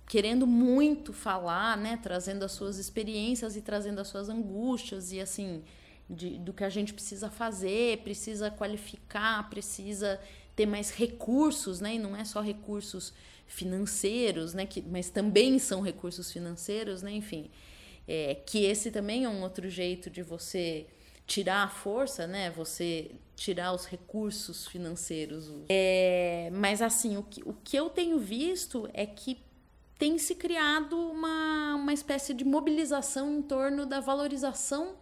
querendo 0.08 0.46
muito 0.46 1.12
falar, 1.12 1.78
né? 1.78 2.00
Trazendo 2.02 2.44
as 2.44 2.52
suas 2.52 2.78
experiências 2.78 3.56
e 3.56 3.62
trazendo 3.62 4.00
as 4.00 4.08
suas 4.08 4.30
angústias, 4.30 5.12
e 5.12 5.20
assim, 5.20 5.64
de, 6.10 6.38
do 6.38 6.54
que 6.54 6.64
a 6.64 6.70
gente 6.70 6.94
precisa 6.94 7.30
fazer, 7.30 8.00
precisa 8.00 8.52
qualificar, 8.52 9.50
precisa 9.50 10.20
ter 10.56 10.66
mais 10.66 10.92
recursos, 10.92 11.80
né? 11.80 11.96
E 11.96 12.00
não 12.00 12.16
é 12.16 12.24
só 12.24 12.42
recursos 12.42 13.14
financeiros, 13.48 14.54
né? 14.54 14.66
Que, 14.66 14.82
mas 14.82 15.10
também 15.10 15.60
são 15.60 15.82
recursos 15.82 16.32
financeiros, 16.32 17.02
né? 17.02 17.12
Enfim, 17.12 17.50
é, 18.08 18.36
que 18.36 18.64
esse 18.64 18.92
também 18.92 19.26
é 19.26 19.30
um 19.30 19.42
outro 19.42 19.70
jeito 19.70 20.10
de 20.10 20.22
você 20.22 20.86
tirar 21.26 21.64
a 21.64 21.68
força, 21.68 22.28
né? 22.28 22.52
Você 22.52 23.12
tirar 23.36 23.74
os 23.74 23.86
recursos 23.86 24.68
financeiros. 24.68 25.52
É, 25.68 26.50
mas 26.54 26.82
assim, 26.82 27.18
o 27.18 27.24
que, 27.24 27.42
o 27.44 27.54
que 27.54 27.76
eu 27.76 27.90
tenho 27.90 28.20
visto 28.20 28.88
é 28.94 29.06
que 29.06 29.45
tem 29.98 30.18
se 30.18 30.36
criado 30.36 30.98
uma, 30.98 31.76
uma 31.76 31.94
espécie 31.94 32.34
de 32.34 32.44
mobilização 32.44 33.38
em 33.38 33.42
torno 33.42 33.86
da 33.86 34.00
valorização 34.00 34.98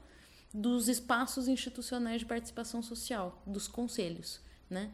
dos 0.53 0.88
espaços 0.88 1.47
institucionais 1.47 2.19
de 2.19 2.25
participação 2.25 2.82
social, 2.84 3.41
dos 3.45 3.67
conselhos, 3.67 4.39
né? 4.69 4.91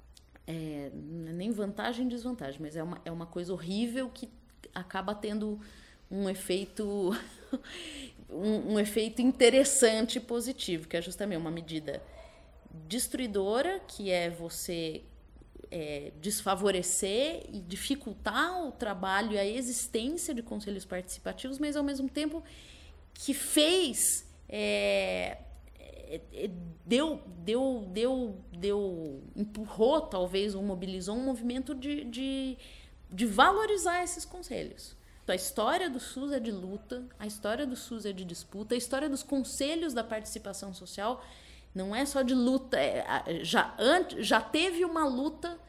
É, 0.48 0.90
nem 0.94 1.52
vantagem 1.52 2.08
e 2.08 2.10
desvantagem, 2.10 2.60
mas 2.62 2.76
é 2.76 2.82
uma, 2.82 3.02
é 3.06 3.12
uma 3.12 3.26
coisa 3.26 3.54
horrível 3.54 4.10
que 4.10 4.30
acaba 4.74 5.14
tendo 5.14 5.60
um 6.10 6.28
efeito 6.28 7.12
um, 8.30 8.74
um, 8.74 8.80
efeito 8.80 9.22
interessante 9.22 10.16
e 10.18 10.22
positivo, 10.22 10.88
que 10.88 10.98
é 10.98 11.02
justamente 11.02 11.40
uma 11.40 11.52
medida 11.52 12.02
destruidora, 12.88 13.80
que 13.82 14.10
é 14.10 14.30
você 14.30 15.04
é, 15.72 16.12
desfavorecer 16.20 17.46
e 17.52 17.62
dificultar 17.62 18.66
o 18.66 18.72
trabalho 18.72 19.34
e 19.34 19.38
a 19.38 19.46
existência 19.46 20.34
de 20.34 20.42
conselhos 20.42 20.86
participativos, 20.86 21.60
mas 21.60 21.76
ao 21.76 21.84
mesmo 21.84 22.10
tempo 22.10 22.44
que 23.14 23.34
fez 23.34 24.26
é, 24.48 25.38
é, 26.10 26.22
é, 26.34 26.50
deu, 26.84 27.22
deu, 27.44 27.88
deu, 27.92 28.44
deu, 28.52 29.24
empurrou 29.36 30.02
talvez, 30.02 30.56
ou 30.56 30.64
mobilizou 30.64 31.16
um 31.16 31.24
movimento 31.24 31.76
de, 31.76 32.04
de, 32.06 32.58
de 33.12 33.26
valorizar 33.28 34.04
esses 34.04 34.26
conselhos. 34.26 34.98
Então, 35.24 35.34
a 35.34 35.36
história 35.36 35.88
do 35.88 36.00
SUS 36.00 36.32
é 36.32 36.40
de 36.40 36.52
luta, 36.52 37.06
a 37.20 37.28
história 37.28 37.68
do 37.68 37.76
SUS 37.76 38.08
é 38.08 38.12
de 38.12 38.26
disputa, 38.26 38.74
a 38.74 38.78
história 38.78 39.08
dos 39.08 39.22
conselhos 39.22 39.94
da 39.94 40.04
participação 40.04 40.74
social 40.74 41.24
não 41.74 41.96
é 41.96 42.06
só 42.06 42.22
de 42.22 42.34
luta, 42.34 42.80
é, 42.80 43.44
já, 43.44 43.76
antes, 43.78 44.26
já 44.26 44.42
teve 44.42 44.84
uma 44.84 45.06
luta 45.06 45.60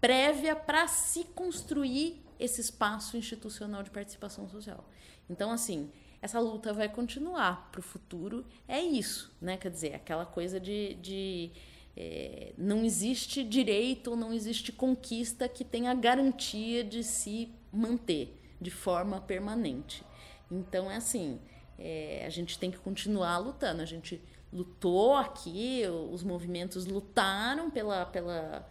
prévia 0.00 0.54
para 0.56 0.86
se 0.88 1.24
construir 1.24 2.22
esse 2.38 2.60
espaço 2.60 3.16
institucional 3.16 3.82
de 3.82 3.90
participação 3.90 4.48
social. 4.48 4.88
Então, 5.28 5.50
assim, 5.50 5.90
essa 6.20 6.38
luta 6.40 6.72
vai 6.72 6.88
continuar 6.88 7.70
para 7.70 7.80
o 7.80 7.82
futuro. 7.82 8.44
É 8.66 8.80
isso, 8.80 9.34
né? 9.40 9.56
Quer 9.56 9.70
dizer, 9.70 9.94
aquela 9.94 10.26
coisa 10.26 10.58
de, 10.58 10.94
de 10.94 11.50
é, 11.96 12.52
não 12.58 12.84
existe 12.84 13.42
direito 13.42 14.10
ou 14.10 14.16
não 14.16 14.32
existe 14.32 14.72
conquista 14.72 15.48
que 15.48 15.64
tenha 15.64 15.94
garantia 15.94 16.84
de 16.84 17.02
se 17.02 17.52
manter 17.72 18.42
de 18.60 18.70
forma 18.70 19.20
permanente. 19.20 20.04
Então 20.50 20.90
é 20.90 20.96
assim, 20.96 21.40
é, 21.78 22.24
a 22.26 22.30
gente 22.30 22.58
tem 22.58 22.70
que 22.70 22.78
continuar 22.78 23.38
lutando. 23.38 23.82
A 23.82 23.86
gente 23.86 24.20
lutou 24.56 25.14
aqui, 25.14 25.82
os 26.10 26.22
movimentos 26.22 26.86
lutaram 26.86 27.70
pela, 27.70 28.06
pela, 28.06 28.68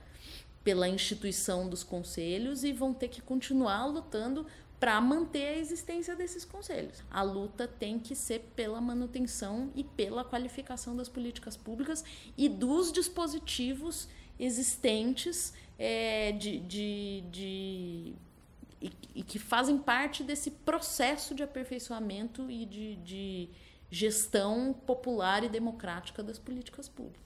pela 0.63 0.89
instituição 0.89 1.69
dos 1.69 1.83
conselhos 1.83 2.63
e 2.63 2.73
vão 2.73 2.93
ter 2.93 3.07
que 3.07 3.21
continuar 3.21 3.85
lutando 3.85 4.47
para 4.79 4.99
manter 4.99 5.47
a 5.47 5.57
existência 5.57 6.15
desses 6.15 6.43
conselhos. 6.43 7.03
A 7.09 7.21
luta 7.21 7.67
tem 7.67 7.99
que 7.99 8.15
ser 8.15 8.51
pela 8.55 8.81
manutenção 8.81 9.71
e 9.75 9.83
pela 9.83 10.23
qualificação 10.23 10.95
das 10.95 11.07
políticas 11.07 11.55
públicas 11.55 12.03
e 12.37 12.49
dos 12.49 12.91
dispositivos 12.91 14.07
existentes 14.39 15.53
é, 15.79 16.31
de, 16.33 16.59
de, 16.59 17.23
de 17.31 18.15
e, 19.15 19.23
que 19.23 19.39
fazem 19.39 19.77
parte 19.77 20.23
desse 20.23 20.51
processo 20.51 21.33
de 21.33 21.41
aperfeiçoamento 21.41 22.49
e 22.51 22.65
de, 22.65 22.95
de 22.97 23.49
gestão 23.95 24.75
popular 24.85 25.45
e 25.45 25.47
democrática 25.47 26.21
das 26.21 26.37
políticas 26.37 26.89
públicas. 26.89 27.23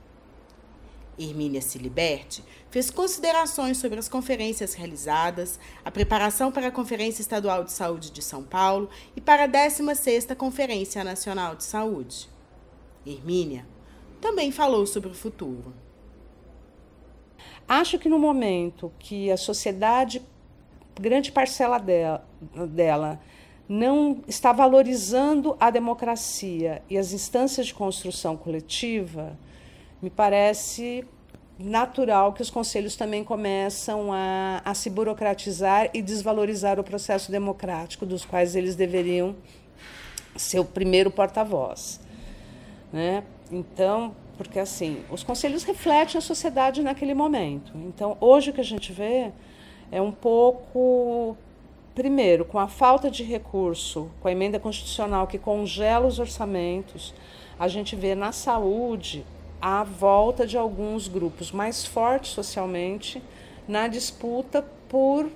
Hermínia 1.17 1.61
Siliberti, 1.61 2.43
fez 2.69 2.91
considerações 2.91 3.77
sobre 3.77 3.97
as 3.97 4.07
conferências 4.07 4.75
realizadas, 4.75 5.59
a 5.83 5.89
preparação 5.89 6.51
para 6.51 6.67
a 6.67 6.71
Conferência 6.71 7.21
Estadual 7.21 7.63
de 7.63 7.71
Saúde 7.71 8.11
de 8.11 8.21
São 8.21 8.43
Paulo 8.43 8.87
e 9.15 9.19
para 9.19 9.45
a 9.45 9.49
16ª 9.49 10.35
Conferência 10.35 11.03
Nacional 11.03 11.55
de 11.55 11.63
Saúde. 11.63 12.29
Hermínia 13.03 13.65
também 14.21 14.51
falou 14.51 14.85
sobre 14.85 15.09
o 15.09 15.15
futuro. 15.15 15.73
Acho 17.67 17.97
que 17.97 18.07
no 18.07 18.19
momento 18.19 18.93
que 18.99 19.31
a 19.31 19.37
sociedade, 19.37 20.21
grande 20.93 21.31
parcela 21.31 21.79
dela, 21.79 22.27
dela 22.69 23.19
não 23.69 24.23
está 24.27 24.51
valorizando 24.51 25.55
a 25.59 25.69
democracia 25.69 26.81
e 26.89 26.97
as 26.97 27.13
instâncias 27.13 27.67
de 27.67 27.73
construção 27.75 28.35
coletiva, 28.35 29.37
me 30.01 30.09
parece 30.09 31.05
natural 31.59 32.33
que 32.33 32.41
os 32.41 32.49
conselhos 32.49 32.95
também 32.95 33.23
começam 33.23 34.11
a, 34.11 34.61
a 34.65 34.73
se 34.73 34.89
burocratizar 34.89 35.89
e 35.93 36.01
desvalorizar 36.01 36.79
o 36.79 36.83
processo 36.83 37.31
democrático, 37.31 38.07
dos 38.07 38.25
quais 38.25 38.55
eles 38.55 38.75
deveriam 38.75 39.35
ser 40.35 40.59
o 40.59 40.65
primeiro 40.65 41.11
porta-voz. 41.11 41.99
Né? 42.91 43.23
Então, 43.51 44.15
porque 44.37 44.57
assim, 44.57 45.03
os 45.11 45.21
conselhos 45.21 45.63
refletem 45.63 46.17
a 46.17 46.21
sociedade 46.21 46.81
naquele 46.81 47.13
momento. 47.13 47.73
Então, 47.75 48.17
hoje 48.19 48.49
o 48.49 48.53
que 48.53 48.61
a 48.61 48.65
gente 48.65 48.91
vê 48.91 49.31
é 49.91 50.01
um 50.01 50.11
pouco, 50.11 51.35
primeiro, 51.95 52.45
com 52.45 52.59
a 52.59 52.67
falta 52.67 53.09
de 53.09 53.23
recurso, 53.23 54.09
com 54.21 54.27
a 54.27 54.31
emenda 54.31 54.59
constitucional 54.59 55.27
que 55.27 55.37
congela 55.37 56.07
os 56.07 56.19
orçamentos, 56.19 57.13
a 57.57 57.67
gente 57.67 57.95
vê 57.95 58.15
na 58.15 58.31
saúde 58.31 59.25
a 59.61 59.83
volta 59.83 60.47
de 60.47 60.57
alguns 60.57 61.07
grupos 61.07 61.51
mais 61.51 61.85
fortes 61.85 62.31
socialmente 62.31 63.21
na 63.67 63.87
disputa 63.87 64.65
por 64.87 65.29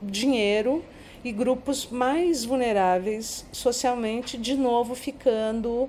dinheiro 0.00 0.84
e 1.24 1.32
grupos 1.32 1.88
mais 1.90 2.44
vulneráveis 2.44 3.44
socialmente 3.52 4.38
de 4.38 4.54
novo 4.54 4.94
ficando 4.94 5.88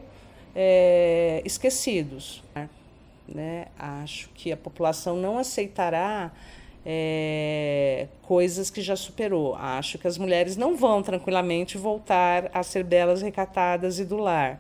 é, 0.55 1.41
esquecidos. 1.45 2.43
Né? 3.27 3.67
Acho 3.79 4.29
que 4.33 4.51
a 4.51 4.57
população 4.57 5.15
não 5.15 5.37
aceitará 5.37 6.31
é, 6.85 8.07
coisas 8.21 8.69
que 8.69 8.81
já 8.81 8.95
superou. 8.95 9.55
Acho 9.55 9.97
que 9.97 10.07
as 10.07 10.17
mulheres 10.17 10.57
não 10.57 10.75
vão 10.75 11.01
tranquilamente 11.03 11.77
voltar 11.77 12.49
a 12.53 12.63
ser 12.63 12.83
belas, 12.83 13.21
recatadas 13.21 13.99
e 13.99 14.05
do 14.05 14.17
lar 14.17 14.59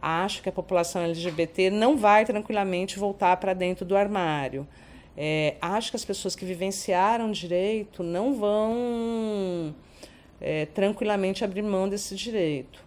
acho 0.00 0.42
que 0.42 0.48
a 0.48 0.52
população 0.52 1.02
LGBT 1.02 1.70
não 1.70 1.96
vai 1.96 2.24
tranquilamente 2.24 2.98
voltar 2.98 3.36
para 3.38 3.54
dentro 3.54 3.84
do 3.84 3.96
armário. 3.96 4.66
É, 5.16 5.56
acho 5.60 5.90
que 5.90 5.96
as 5.96 6.04
pessoas 6.04 6.36
que 6.36 6.44
vivenciaram 6.44 7.32
direito 7.32 8.02
não 8.02 8.34
vão 8.34 9.74
é, 10.40 10.66
tranquilamente 10.66 11.44
abrir 11.44 11.62
mão 11.62 11.88
desse 11.88 12.14
direito. 12.14 12.84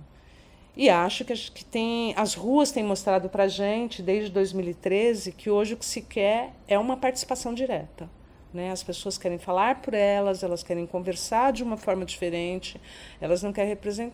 E 0.78 0.90
acho 0.90 1.26
que, 1.26 1.34
que 1.34 1.66
tem, 1.66 2.14
as 2.16 2.36
ruas 2.36 2.72
têm 2.72 2.84
mostrado 2.84 3.28
para 3.28 3.46
a 3.46 3.48
gente, 3.48 4.02
desde 4.02 4.32
2013, 4.32 5.34
que 5.34 5.50
hoje 5.50 5.74
o 5.74 5.78
que 5.78 5.86
se 5.86 6.02
quer 6.02 6.54
é 6.68 6.78
uma 6.80 6.96
participação 6.96 7.54
direta. 7.54 8.10
Né? 8.54 8.72
As 8.72 8.82
pessoas 8.82 9.18
querem 9.18 9.38
falar 9.38 9.82
por 9.82 9.94
elas, 9.94 10.42
elas 10.42 10.64
querem 10.64 10.86
conversar 10.86 11.54
de 11.54 11.64
uma 11.64 11.78
forma 11.78 12.04
diferente, 12.04 12.82
elas 13.22 13.44
não 13.44 13.54
querem, 13.54 13.70
represent... 13.70 14.12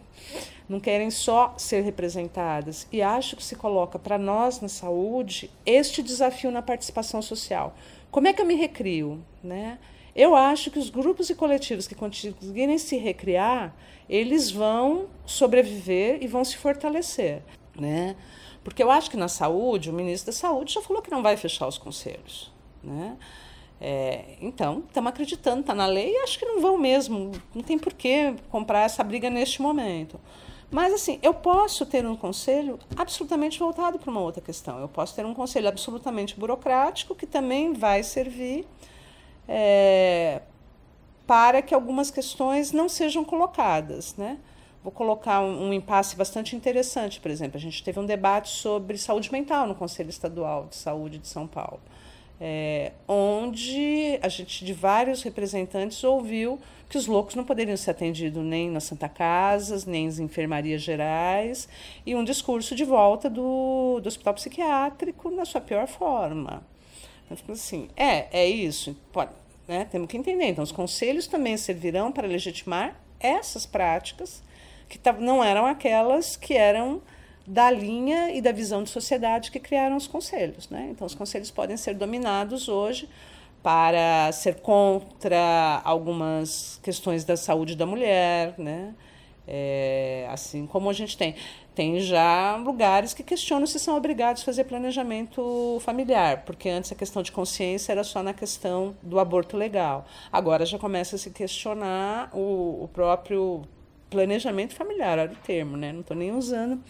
não 0.68 0.80
querem 0.80 1.10
só 1.10 1.54
ser 1.58 1.82
representadas. 1.82 2.88
E 2.92 3.02
acho 3.02 3.36
que 3.36 3.44
se 3.44 3.56
coloca 3.56 3.98
para 3.98 4.18
nós 4.18 4.60
na 4.60 4.68
saúde 4.68 5.50
este 5.66 6.04
desafio 6.04 6.52
na 6.52 6.62
participação 6.62 7.22
social. 7.22 7.76
Como 8.12 8.28
é 8.28 8.34
que 8.34 8.42
eu 8.42 8.46
me 8.46 8.56
recrio? 8.56 9.24
Né? 9.44 9.78
Eu 10.16 10.36
acho 10.36 10.72
que 10.72 10.80
os 10.80 10.90
grupos 10.90 11.30
e 11.30 11.36
coletivos 11.36 11.88
que 11.88 11.96
conseguirem 11.96 12.78
se 12.78 12.98
recriar, 12.98 13.76
eles 14.10 14.52
vão 14.52 15.08
sobreviver 15.26 16.20
e 16.22 16.28
vão 16.28 16.44
se 16.44 16.58
fortalecer. 16.58 17.42
Né? 17.78 18.16
Porque 18.64 18.82
eu 18.82 18.90
acho 18.90 19.12
que 19.12 19.18
na 19.18 19.28
saúde, 19.28 19.90
o 19.90 19.94
ministro 19.94 20.32
da 20.32 20.38
Saúde 20.38 20.74
já 20.74 20.82
falou 20.82 21.02
que 21.02 21.12
não 21.12 21.22
vai 21.22 21.38
fechar 21.38 21.68
os 21.68 21.78
conselhos. 21.78 22.52
Né? 22.84 23.18
É, 23.80 24.38
então, 24.42 24.84
estamos 24.88 25.10
acreditando, 25.10 25.62
está 25.62 25.76
na 25.76 25.86
lei 25.86 26.14
e 26.14 26.18
acho 26.18 26.40
que 26.40 26.46
não 26.46 26.62
vão 26.62 26.78
mesmo. 26.78 27.32
Não 27.54 27.62
tem 27.62 27.78
por 27.78 27.94
que 27.94 28.34
comprar 28.50 28.82
essa 28.82 29.04
briga 29.04 29.30
neste 29.30 29.62
momento. 29.62 30.20
Mas, 30.72 30.94
assim, 30.94 31.20
eu 31.22 31.34
posso 31.34 31.86
ter 31.86 32.06
um 32.06 32.16
conselho 32.16 32.80
absolutamente 32.98 33.60
voltado 33.60 34.00
para 34.00 34.10
uma 34.10 34.22
outra 34.22 34.42
questão. 34.42 34.80
Eu 34.80 34.88
posso 34.88 35.16
ter 35.16 35.26
um 35.26 35.34
conselho 35.34 35.68
absolutamente 35.68 36.38
burocrático 36.40 37.14
que 37.16 37.28
também 37.28 37.74
vai 37.74 38.02
servir 38.02 38.66
é, 39.48 40.42
para 41.28 41.62
que 41.62 41.74
algumas 41.74 42.10
questões 42.10 42.72
não 42.72 42.90
sejam 42.90 43.24
colocadas. 43.24 44.16
Né? 44.16 44.40
Vou 44.84 44.92
colocar 44.92 45.42
um, 45.42 45.68
um 45.68 45.74
impasse 45.74 46.16
bastante 46.16 46.56
interessante, 46.56 47.20
por 47.20 47.30
exemplo. 47.30 47.58
A 47.58 47.62
gente 47.62 47.84
teve 47.84 48.00
um 48.00 48.06
debate 48.06 48.50
sobre 48.50 48.98
saúde 48.98 49.32
mental 49.32 49.68
no 49.68 49.76
Conselho 49.76 50.10
Estadual 50.10 50.66
de 50.66 50.76
Saúde 50.76 51.20
de 51.20 51.28
São 51.28 51.46
Paulo 51.46 51.80
é, 52.40 52.92
onde 53.08 54.20
a 54.22 54.28
gente, 54.28 54.66
de 54.66 54.74
vários 54.74 55.24
representantes, 55.24 56.04
ouviu 56.04 56.60
que 56.90 56.98
os 56.98 57.08
loucos 57.08 57.36
não 57.36 57.44
poderiam 57.44 57.76
ser 57.78 57.92
atendidos 57.92 58.44
nem 58.44 58.70
nas 58.70 58.84
Santa 58.84 59.10
Casas, 59.10 59.86
nem 59.86 60.06
nas 60.06 60.20
enfermarias 60.20 60.82
gerais, 60.82 61.68
e 62.06 62.16
um 62.16 62.24
discurso 62.24 62.76
de 62.76 62.84
volta 62.84 63.30
do, 63.30 64.00
do 64.02 64.08
hospital 64.08 64.34
psiquiátrico 64.36 65.32
na 65.32 65.46
sua 65.46 65.62
pior 65.62 65.88
forma. 65.88 66.64
Então, 67.30 67.54
assim, 67.54 67.90
é, 67.98 68.28
é 68.32 68.48
isso, 68.48 68.96
pode, 69.12 69.32
né, 69.68 69.88
temos 69.92 70.08
que 70.08 70.18
entender. 70.18 70.46
Então, 70.46 70.64
os 70.64 70.72
conselhos 70.72 71.26
também 71.26 71.58
servirão 71.58 72.12
para 72.12 72.28
legitimar 72.28 72.96
essas 73.20 73.66
práticas 73.66 74.44
que 74.88 75.00
não 75.20 75.44
eram 75.44 75.66
aquelas 75.66 76.36
que 76.36 76.54
eram 76.54 77.02
da 77.46 77.70
linha 77.70 78.32
e 78.32 78.42
da 78.42 78.52
visão 78.52 78.84
de 78.84 78.90
sociedade 78.90 79.52
que 79.52 79.60
criaram 79.60 79.96
os 79.96 80.08
conselhos. 80.08 80.70
Né? 80.70 80.90
Então, 80.92 81.06
os 81.06 81.16
conselhos 81.16 81.52
podem 81.52 81.78
ser 81.78 81.94
dominados 81.94 82.68
hoje 82.68 83.08
para 83.62 84.32
ser 84.32 84.62
contra 84.62 85.82
algumas 85.84 86.80
questões 86.84 87.24
da 87.24 87.36
saúde 87.36 87.76
da 87.76 87.86
mulher, 87.86 88.54
né? 88.60 88.94
É, 89.48 90.28
assim 90.32 90.66
como 90.68 90.88
a 90.90 90.94
gente 90.94 91.18
tem. 91.18 91.36
Tem 91.74 92.00
já 92.00 92.56
lugares 92.58 93.14
que 93.14 93.24
questionam 93.24 93.66
se 93.66 93.80
são 93.80 93.98
obrigados 93.98 94.44
a 94.44 94.46
fazer 94.46 94.64
planejamento 94.66 95.80
familiar, 95.82 96.44
porque 96.46 96.70
antes 96.70 96.92
a 96.92 96.96
questão 96.96 97.24
de 97.24 97.32
consciência 97.32 97.92
era 97.92 98.04
só 98.04 98.22
na 98.24 98.34
questão 98.34 98.96
do 99.02 99.20
aborto 99.20 99.58
legal. 99.58 100.06
Agora 100.32 100.66
já 100.66 100.78
começa 100.80 101.16
a 101.16 101.20
se 101.20 101.32
questionar 101.32 102.30
o, 102.34 102.84
o 102.84 102.90
próprio 102.94 103.64
planejamento 104.10 104.74
familiar, 104.74 105.18
era 105.18 105.32
o 105.32 105.36
termo, 105.36 105.76
né? 105.76 105.92
não 105.92 106.02
estou 106.02 106.16
nem 106.16 106.32
usando. 106.32 106.82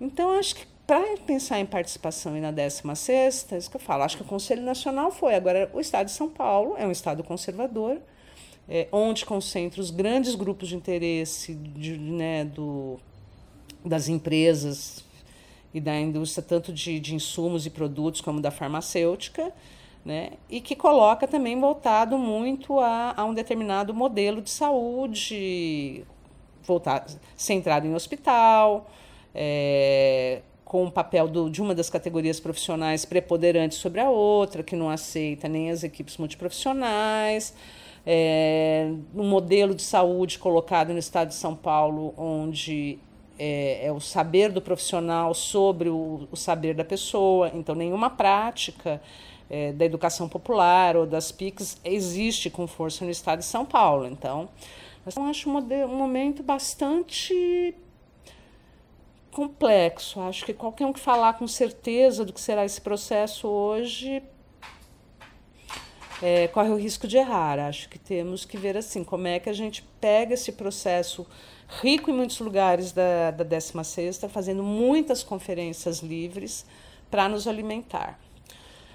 Então, 0.00 0.30
acho 0.38 0.54
que 0.54 0.66
para 0.88 1.18
pensar 1.26 1.60
em 1.60 1.66
participação 1.66 2.34
e 2.34 2.40
na 2.40 2.50
16, 2.50 3.52
é 3.52 3.58
isso 3.58 3.70
que 3.70 3.76
eu 3.76 3.80
falo, 3.80 4.04
acho 4.04 4.16
que 4.16 4.22
o 4.22 4.26
Conselho 4.26 4.62
Nacional 4.62 5.10
foi. 5.10 5.34
Agora, 5.34 5.70
o 5.74 5.80
Estado 5.80 6.06
de 6.06 6.12
São 6.12 6.30
Paulo 6.30 6.76
é 6.78 6.86
um 6.86 6.90
Estado 6.90 7.22
conservador, 7.22 7.98
é, 8.66 8.88
onde 8.90 9.26
concentra 9.26 9.82
os 9.82 9.90
grandes 9.90 10.34
grupos 10.34 10.68
de 10.68 10.76
interesse 10.76 11.54
de, 11.54 11.98
né, 11.98 12.46
do, 12.46 12.98
das 13.84 14.08
empresas 14.08 15.04
e 15.74 15.80
da 15.80 15.98
indústria, 15.98 16.42
tanto 16.42 16.72
de, 16.72 16.98
de 16.98 17.14
insumos 17.14 17.66
e 17.66 17.70
produtos 17.70 18.22
como 18.22 18.40
da 18.40 18.50
farmacêutica, 18.50 19.52
né, 20.04 20.32
e 20.48 20.58
que 20.58 20.74
coloca 20.74 21.28
também 21.28 21.60
voltado 21.60 22.16
muito 22.16 22.80
a, 22.80 23.12
a 23.14 23.26
um 23.26 23.34
determinado 23.34 23.92
modelo 23.92 24.40
de 24.40 24.48
saúde, 24.48 26.02
voltado, 26.62 27.12
centrado 27.36 27.86
em 27.86 27.94
hospital, 27.94 28.90
é, 29.40 30.40
com 30.64 30.84
o 30.84 30.90
papel 30.90 31.28
do, 31.28 31.48
de 31.48 31.62
uma 31.62 31.72
das 31.72 31.88
categorias 31.88 32.40
profissionais 32.40 33.04
preponderante 33.04 33.76
sobre 33.76 34.00
a 34.00 34.10
outra, 34.10 34.64
que 34.64 34.74
não 34.74 34.90
aceita 34.90 35.48
nem 35.48 35.70
as 35.70 35.84
equipes 35.84 36.16
multiprofissionais. 36.16 37.54
É, 38.04 38.90
um 39.14 39.28
modelo 39.28 39.76
de 39.76 39.82
saúde 39.82 40.40
colocado 40.40 40.92
no 40.92 40.98
estado 40.98 41.28
de 41.28 41.36
São 41.36 41.54
Paulo, 41.54 42.12
onde 42.18 42.98
é, 43.38 43.86
é 43.86 43.92
o 43.92 44.00
saber 44.00 44.50
do 44.50 44.60
profissional 44.60 45.32
sobre 45.34 45.88
o, 45.88 46.26
o, 46.32 46.36
saber 46.36 46.74
da 46.74 46.84
pessoa, 46.84 47.52
então 47.54 47.76
nenhuma 47.76 48.10
prática 48.10 49.00
é, 49.48 49.72
da 49.72 49.84
educação 49.84 50.28
popular 50.28 50.96
ou 50.96 51.06
das 51.06 51.30
PICs 51.30 51.80
existe 51.84 52.50
com 52.50 52.66
força 52.66 53.04
no 53.04 53.10
estado 53.12 53.38
de 53.38 53.44
São 53.44 53.64
Paulo. 53.64 54.06
Então, 54.06 54.48
eu 55.16 55.22
acho 55.22 55.48
um, 55.48 55.56
um 55.56 55.96
momento 55.96 56.42
bastante 56.42 57.74
complexo. 59.38 60.20
Acho 60.22 60.44
que 60.44 60.52
qualquer 60.52 60.84
um 60.84 60.92
que 60.92 60.98
falar 60.98 61.34
com 61.34 61.46
certeza 61.46 62.24
do 62.24 62.32
que 62.32 62.40
será 62.40 62.64
esse 62.64 62.80
processo 62.80 63.46
hoje 63.46 64.20
é, 66.20 66.48
corre 66.48 66.70
o 66.70 66.76
risco 66.76 67.06
de 67.06 67.18
errar. 67.18 67.60
Acho 67.60 67.88
que 67.88 68.00
temos 68.00 68.44
que 68.44 68.56
ver 68.56 68.76
assim 68.76 69.04
como 69.04 69.28
é 69.28 69.38
que 69.38 69.48
a 69.48 69.52
gente 69.52 69.84
pega 70.00 70.34
esse 70.34 70.50
processo 70.50 71.24
rico 71.80 72.10
em 72.10 72.14
muitos 72.14 72.40
lugares 72.40 72.90
da, 72.90 73.30
da 73.30 73.44
16 73.44 74.22
fazendo 74.28 74.64
muitas 74.64 75.22
conferências 75.22 76.00
livres 76.00 76.66
para 77.08 77.28
nos 77.28 77.46
alimentar. 77.46 78.18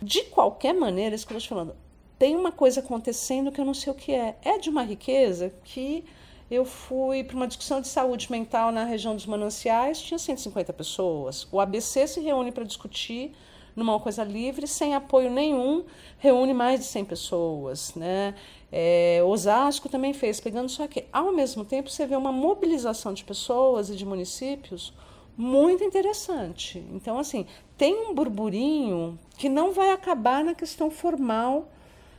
De 0.01 0.23
qualquer 0.23 0.73
maneira, 0.73 1.15
isso 1.15 1.25
que 1.25 1.31
eu 1.31 1.37
estou 1.37 1.57
falando, 1.57 1.73
tem 2.19 2.35
uma 2.35 2.51
coisa 2.51 2.81
acontecendo 2.81 3.49
que 3.49 3.61
eu 3.61 3.65
não 3.65 3.73
sei 3.73 3.93
o 3.93 3.95
que 3.95 4.11
é. 4.11 4.35
É 4.43 4.57
de 4.57 4.69
uma 4.69 4.83
riqueza 4.83 5.53
que 5.63 6.03
eu 6.49 6.65
fui 6.65 7.23
para 7.23 7.35
uma 7.35 7.47
discussão 7.47 7.81
de 7.81 7.87
saúde 7.87 8.31
mental 8.31 8.71
na 8.71 8.83
região 8.83 9.15
dos 9.15 9.25
mananciais, 9.25 10.01
tinha 10.01 10.17
150 10.17 10.71
pessoas. 10.73 11.47
O 11.51 11.59
ABC 11.59 12.07
se 12.07 12.19
reúne 12.19 12.51
para 12.51 12.63
discutir 12.63 13.33
numa 13.75 13.99
coisa 13.99 14.23
livre, 14.23 14.67
sem 14.67 14.93
apoio 14.93 15.31
nenhum, 15.31 15.83
reúne 16.19 16.53
mais 16.53 16.79
de 16.79 16.85
100 16.85 17.05
pessoas. 17.05 17.95
Né? 17.95 18.35
É, 18.71 19.21
Osasco 19.25 19.89
também 19.89 20.13
fez, 20.13 20.39
pegando 20.39 20.69
só 20.69 20.87
que, 20.87 21.05
ao 21.11 21.31
mesmo 21.31 21.65
tempo, 21.65 21.89
você 21.89 22.05
vê 22.05 22.15
uma 22.15 22.31
mobilização 22.31 23.13
de 23.13 23.23
pessoas 23.23 23.89
e 23.89 23.95
de 23.95 24.05
municípios 24.05 24.93
muito 25.35 25.83
interessante. 25.83 26.85
Então, 26.91 27.17
assim, 27.17 27.45
tem 27.77 27.95
um 28.07 28.13
burburinho 28.13 29.17
que 29.37 29.49
não 29.49 29.71
vai 29.71 29.91
acabar 29.91 30.43
na 30.43 30.53
questão 30.53 30.91
formal 30.91 31.67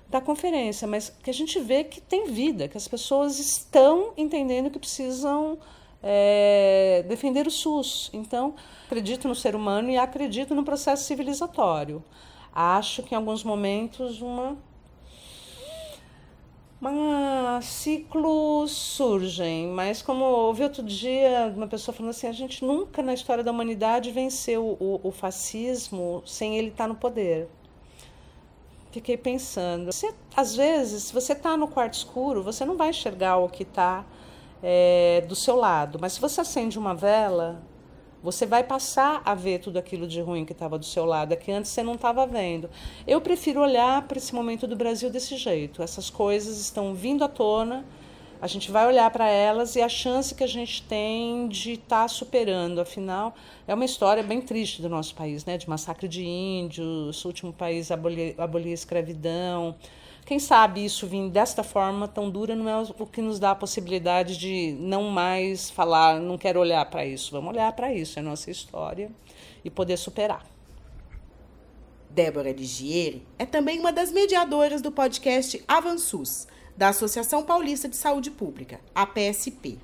da 0.08 0.20
conferência, 0.20 0.86
mas 0.86 1.10
que 1.22 1.30
a 1.30 1.34
gente 1.34 1.58
vê 1.60 1.84
que 1.84 2.00
tem 2.00 2.26
vida, 2.26 2.68
que 2.68 2.76
as 2.76 2.86
pessoas 2.86 3.38
estão 3.38 4.12
entendendo 4.16 4.70
que 4.70 4.78
precisam 4.78 5.58
é, 6.02 7.04
defender 7.08 7.46
o 7.46 7.50
SUS. 7.50 8.10
Então, 8.12 8.54
acredito 8.86 9.26
no 9.26 9.34
ser 9.34 9.56
humano 9.56 9.90
e 9.90 9.96
acredito 9.96 10.54
no 10.54 10.62
processo 10.62 11.04
civilizatório. 11.04 12.04
Acho 12.54 13.02
que 13.02 13.14
em 13.14 13.16
alguns 13.16 13.42
momentos 13.42 14.20
uma 14.20 14.56
ciclos 17.62 18.70
surgem, 18.72 19.68
mas 19.68 20.02
como 20.02 20.22
ouvi 20.22 20.62
outro 20.62 20.82
dia 20.82 21.50
uma 21.56 21.66
pessoa 21.66 21.94
falando 21.94 22.10
assim, 22.10 22.26
a 22.26 22.32
gente 22.32 22.62
nunca 22.62 23.02
na 23.02 23.14
história 23.14 23.42
da 23.42 23.50
humanidade 23.50 24.10
venceu 24.10 24.76
o, 24.78 25.00
o 25.02 25.10
fascismo 25.10 26.22
sem 26.26 26.58
ele 26.58 26.68
estar 26.68 26.86
no 26.86 26.94
poder 26.94 27.48
fiquei 28.94 29.16
pensando. 29.16 29.90
Você, 29.90 30.14
às 30.36 30.54
vezes, 30.54 31.04
se 31.04 31.12
você 31.12 31.32
está 31.32 31.56
no 31.56 31.66
quarto 31.66 31.94
escuro, 31.94 32.42
você 32.42 32.64
não 32.64 32.76
vai 32.76 32.90
enxergar 32.90 33.38
o 33.38 33.48
que 33.48 33.64
está 33.64 34.04
é, 34.62 35.24
do 35.28 35.34
seu 35.34 35.56
lado. 35.56 35.98
Mas 36.00 36.12
se 36.12 36.20
você 36.20 36.40
acende 36.40 36.78
uma 36.78 36.94
vela, 36.94 37.60
você 38.22 38.46
vai 38.46 38.62
passar 38.62 39.20
a 39.24 39.34
ver 39.34 39.58
tudo 39.58 39.78
aquilo 39.78 40.06
de 40.06 40.20
ruim 40.20 40.44
que 40.44 40.52
estava 40.52 40.78
do 40.78 40.84
seu 40.84 41.04
lado, 41.04 41.32
é 41.32 41.36
que 41.36 41.50
antes 41.50 41.72
você 41.72 41.82
não 41.82 41.94
estava 41.94 42.24
vendo. 42.24 42.70
Eu 43.04 43.20
prefiro 43.20 43.60
olhar 43.60 44.02
para 44.02 44.16
esse 44.16 44.32
momento 44.32 44.66
do 44.66 44.76
Brasil 44.76 45.10
desse 45.10 45.36
jeito. 45.36 45.82
Essas 45.82 46.08
coisas 46.08 46.60
estão 46.60 46.94
vindo 46.94 47.24
à 47.24 47.28
tona 47.28 47.84
a 48.44 48.46
gente 48.46 48.70
vai 48.70 48.86
olhar 48.86 49.10
para 49.10 49.26
elas 49.26 49.74
e 49.74 49.80
a 49.80 49.88
chance 49.88 50.34
que 50.34 50.44
a 50.44 50.46
gente 50.46 50.82
tem 50.82 51.48
de 51.48 51.72
estar 51.72 52.02
tá 52.02 52.08
superando. 52.08 52.78
Afinal, 52.78 53.34
é 53.66 53.72
uma 53.72 53.86
história 53.86 54.22
bem 54.22 54.42
triste 54.42 54.82
do 54.82 54.88
nosso 54.90 55.14
país, 55.14 55.46
né? 55.46 55.56
De 55.56 55.66
massacre 55.66 56.06
de 56.06 56.22
índios, 56.22 57.24
último 57.24 57.54
país 57.54 57.90
a 57.90 57.94
abolir, 57.94 58.34
abolir 58.36 58.72
a 58.72 58.74
escravidão. 58.74 59.74
Quem 60.26 60.38
sabe 60.38 60.84
isso 60.84 61.06
vir 61.06 61.30
desta 61.30 61.62
forma 61.62 62.06
tão 62.06 62.28
dura 62.28 62.54
não 62.54 62.68
é 62.68 62.86
o 62.98 63.06
que 63.06 63.22
nos 63.22 63.38
dá 63.38 63.52
a 63.52 63.54
possibilidade 63.54 64.36
de 64.36 64.76
não 64.78 65.04
mais 65.04 65.70
falar, 65.70 66.20
não 66.20 66.36
quero 66.36 66.60
olhar 66.60 66.84
para 66.90 67.06
isso. 67.06 67.30
Vamos 67.32 67.48
olhar 67.48 67.72
para 67.72 67.94
isso, 67.94 68.18
é 68.18 68.20
a 68.20 68.24
nossa 68.26 68.50
história 68.50 69.10
e 69.64 69.70
poder 69.70 69.96
superar. 69.96 70.44
Débora 72.10 72.52
Ligieri 72.52 73.26
é 73.38 73.46
também 73.46 73.80
uma 73.80 73.90
das 73.90 74.12
mediadoras 74.12 74.82
do 74.82 74.92
podcast 74.92 75.64
Avansus, 75.66 76.46
da 76.76 76.88
Associação 76.88 77.44
Paulista 77.44 77.88
de 77.88 77.96
Saúde 77.96 78.30
Pública, 78.30 78.80
APSP. 78.94 79.78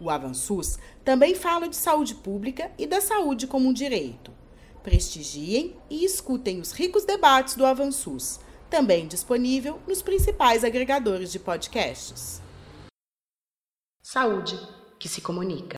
O 0.00 0.10
Avansus 0.10 0.78
também 1.04 1.34
fala 1.34 1.68
de 1.68 1.76
saúde 1.76 2.14
pública 2.14 2.70
e 2.76 2.86
da 2.86 3.00
saúde 3.00 3.46
como 3.46 3.68
um 3.68 3.72
direito. 3.72 4.32
Prestigiem 4.82 5.76
e 5.88 6.04
escutem 6.04 6.60
os 6.60 6.72
ricos 6.72 7.04
debates 7.04 7.54
do 7.54 7.64
Avansus, 7.64 8.40
também 8.68 9.06
disponível 9.06 9.80
nos 9.86 10.02
principais 10.02 10.64
agregadores 10.64 11.30
de 11.32 11.38
podcasts. 11.38 12.42
Saúde 14.02 14.58
que 14.98 15.08
se 15.08 15.20
comunica. 15.20 15.76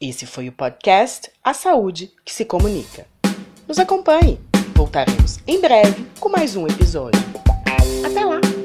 Esse 0.00 0.26
foi 0.26 0.48
o 0.48 0.52
podcast 0.52 1.30
A 1.42 1.54
Saúde 1.54 2.12
que 2.24 2.34
se 2.34 2.44
comunica. 2.44 3.06
Nos 3.68 3.78
acompanhe. 3.78 4.40
Voltaremos 4.74 5.38
em 5.46 5.60
breve 5.60 6.04
com 6.18 6.28
mais 6.28 6.56
um 6.56 6.66
episódio. 6.66 7.20
Até 8.04 8.24
lá! 8.24 8.61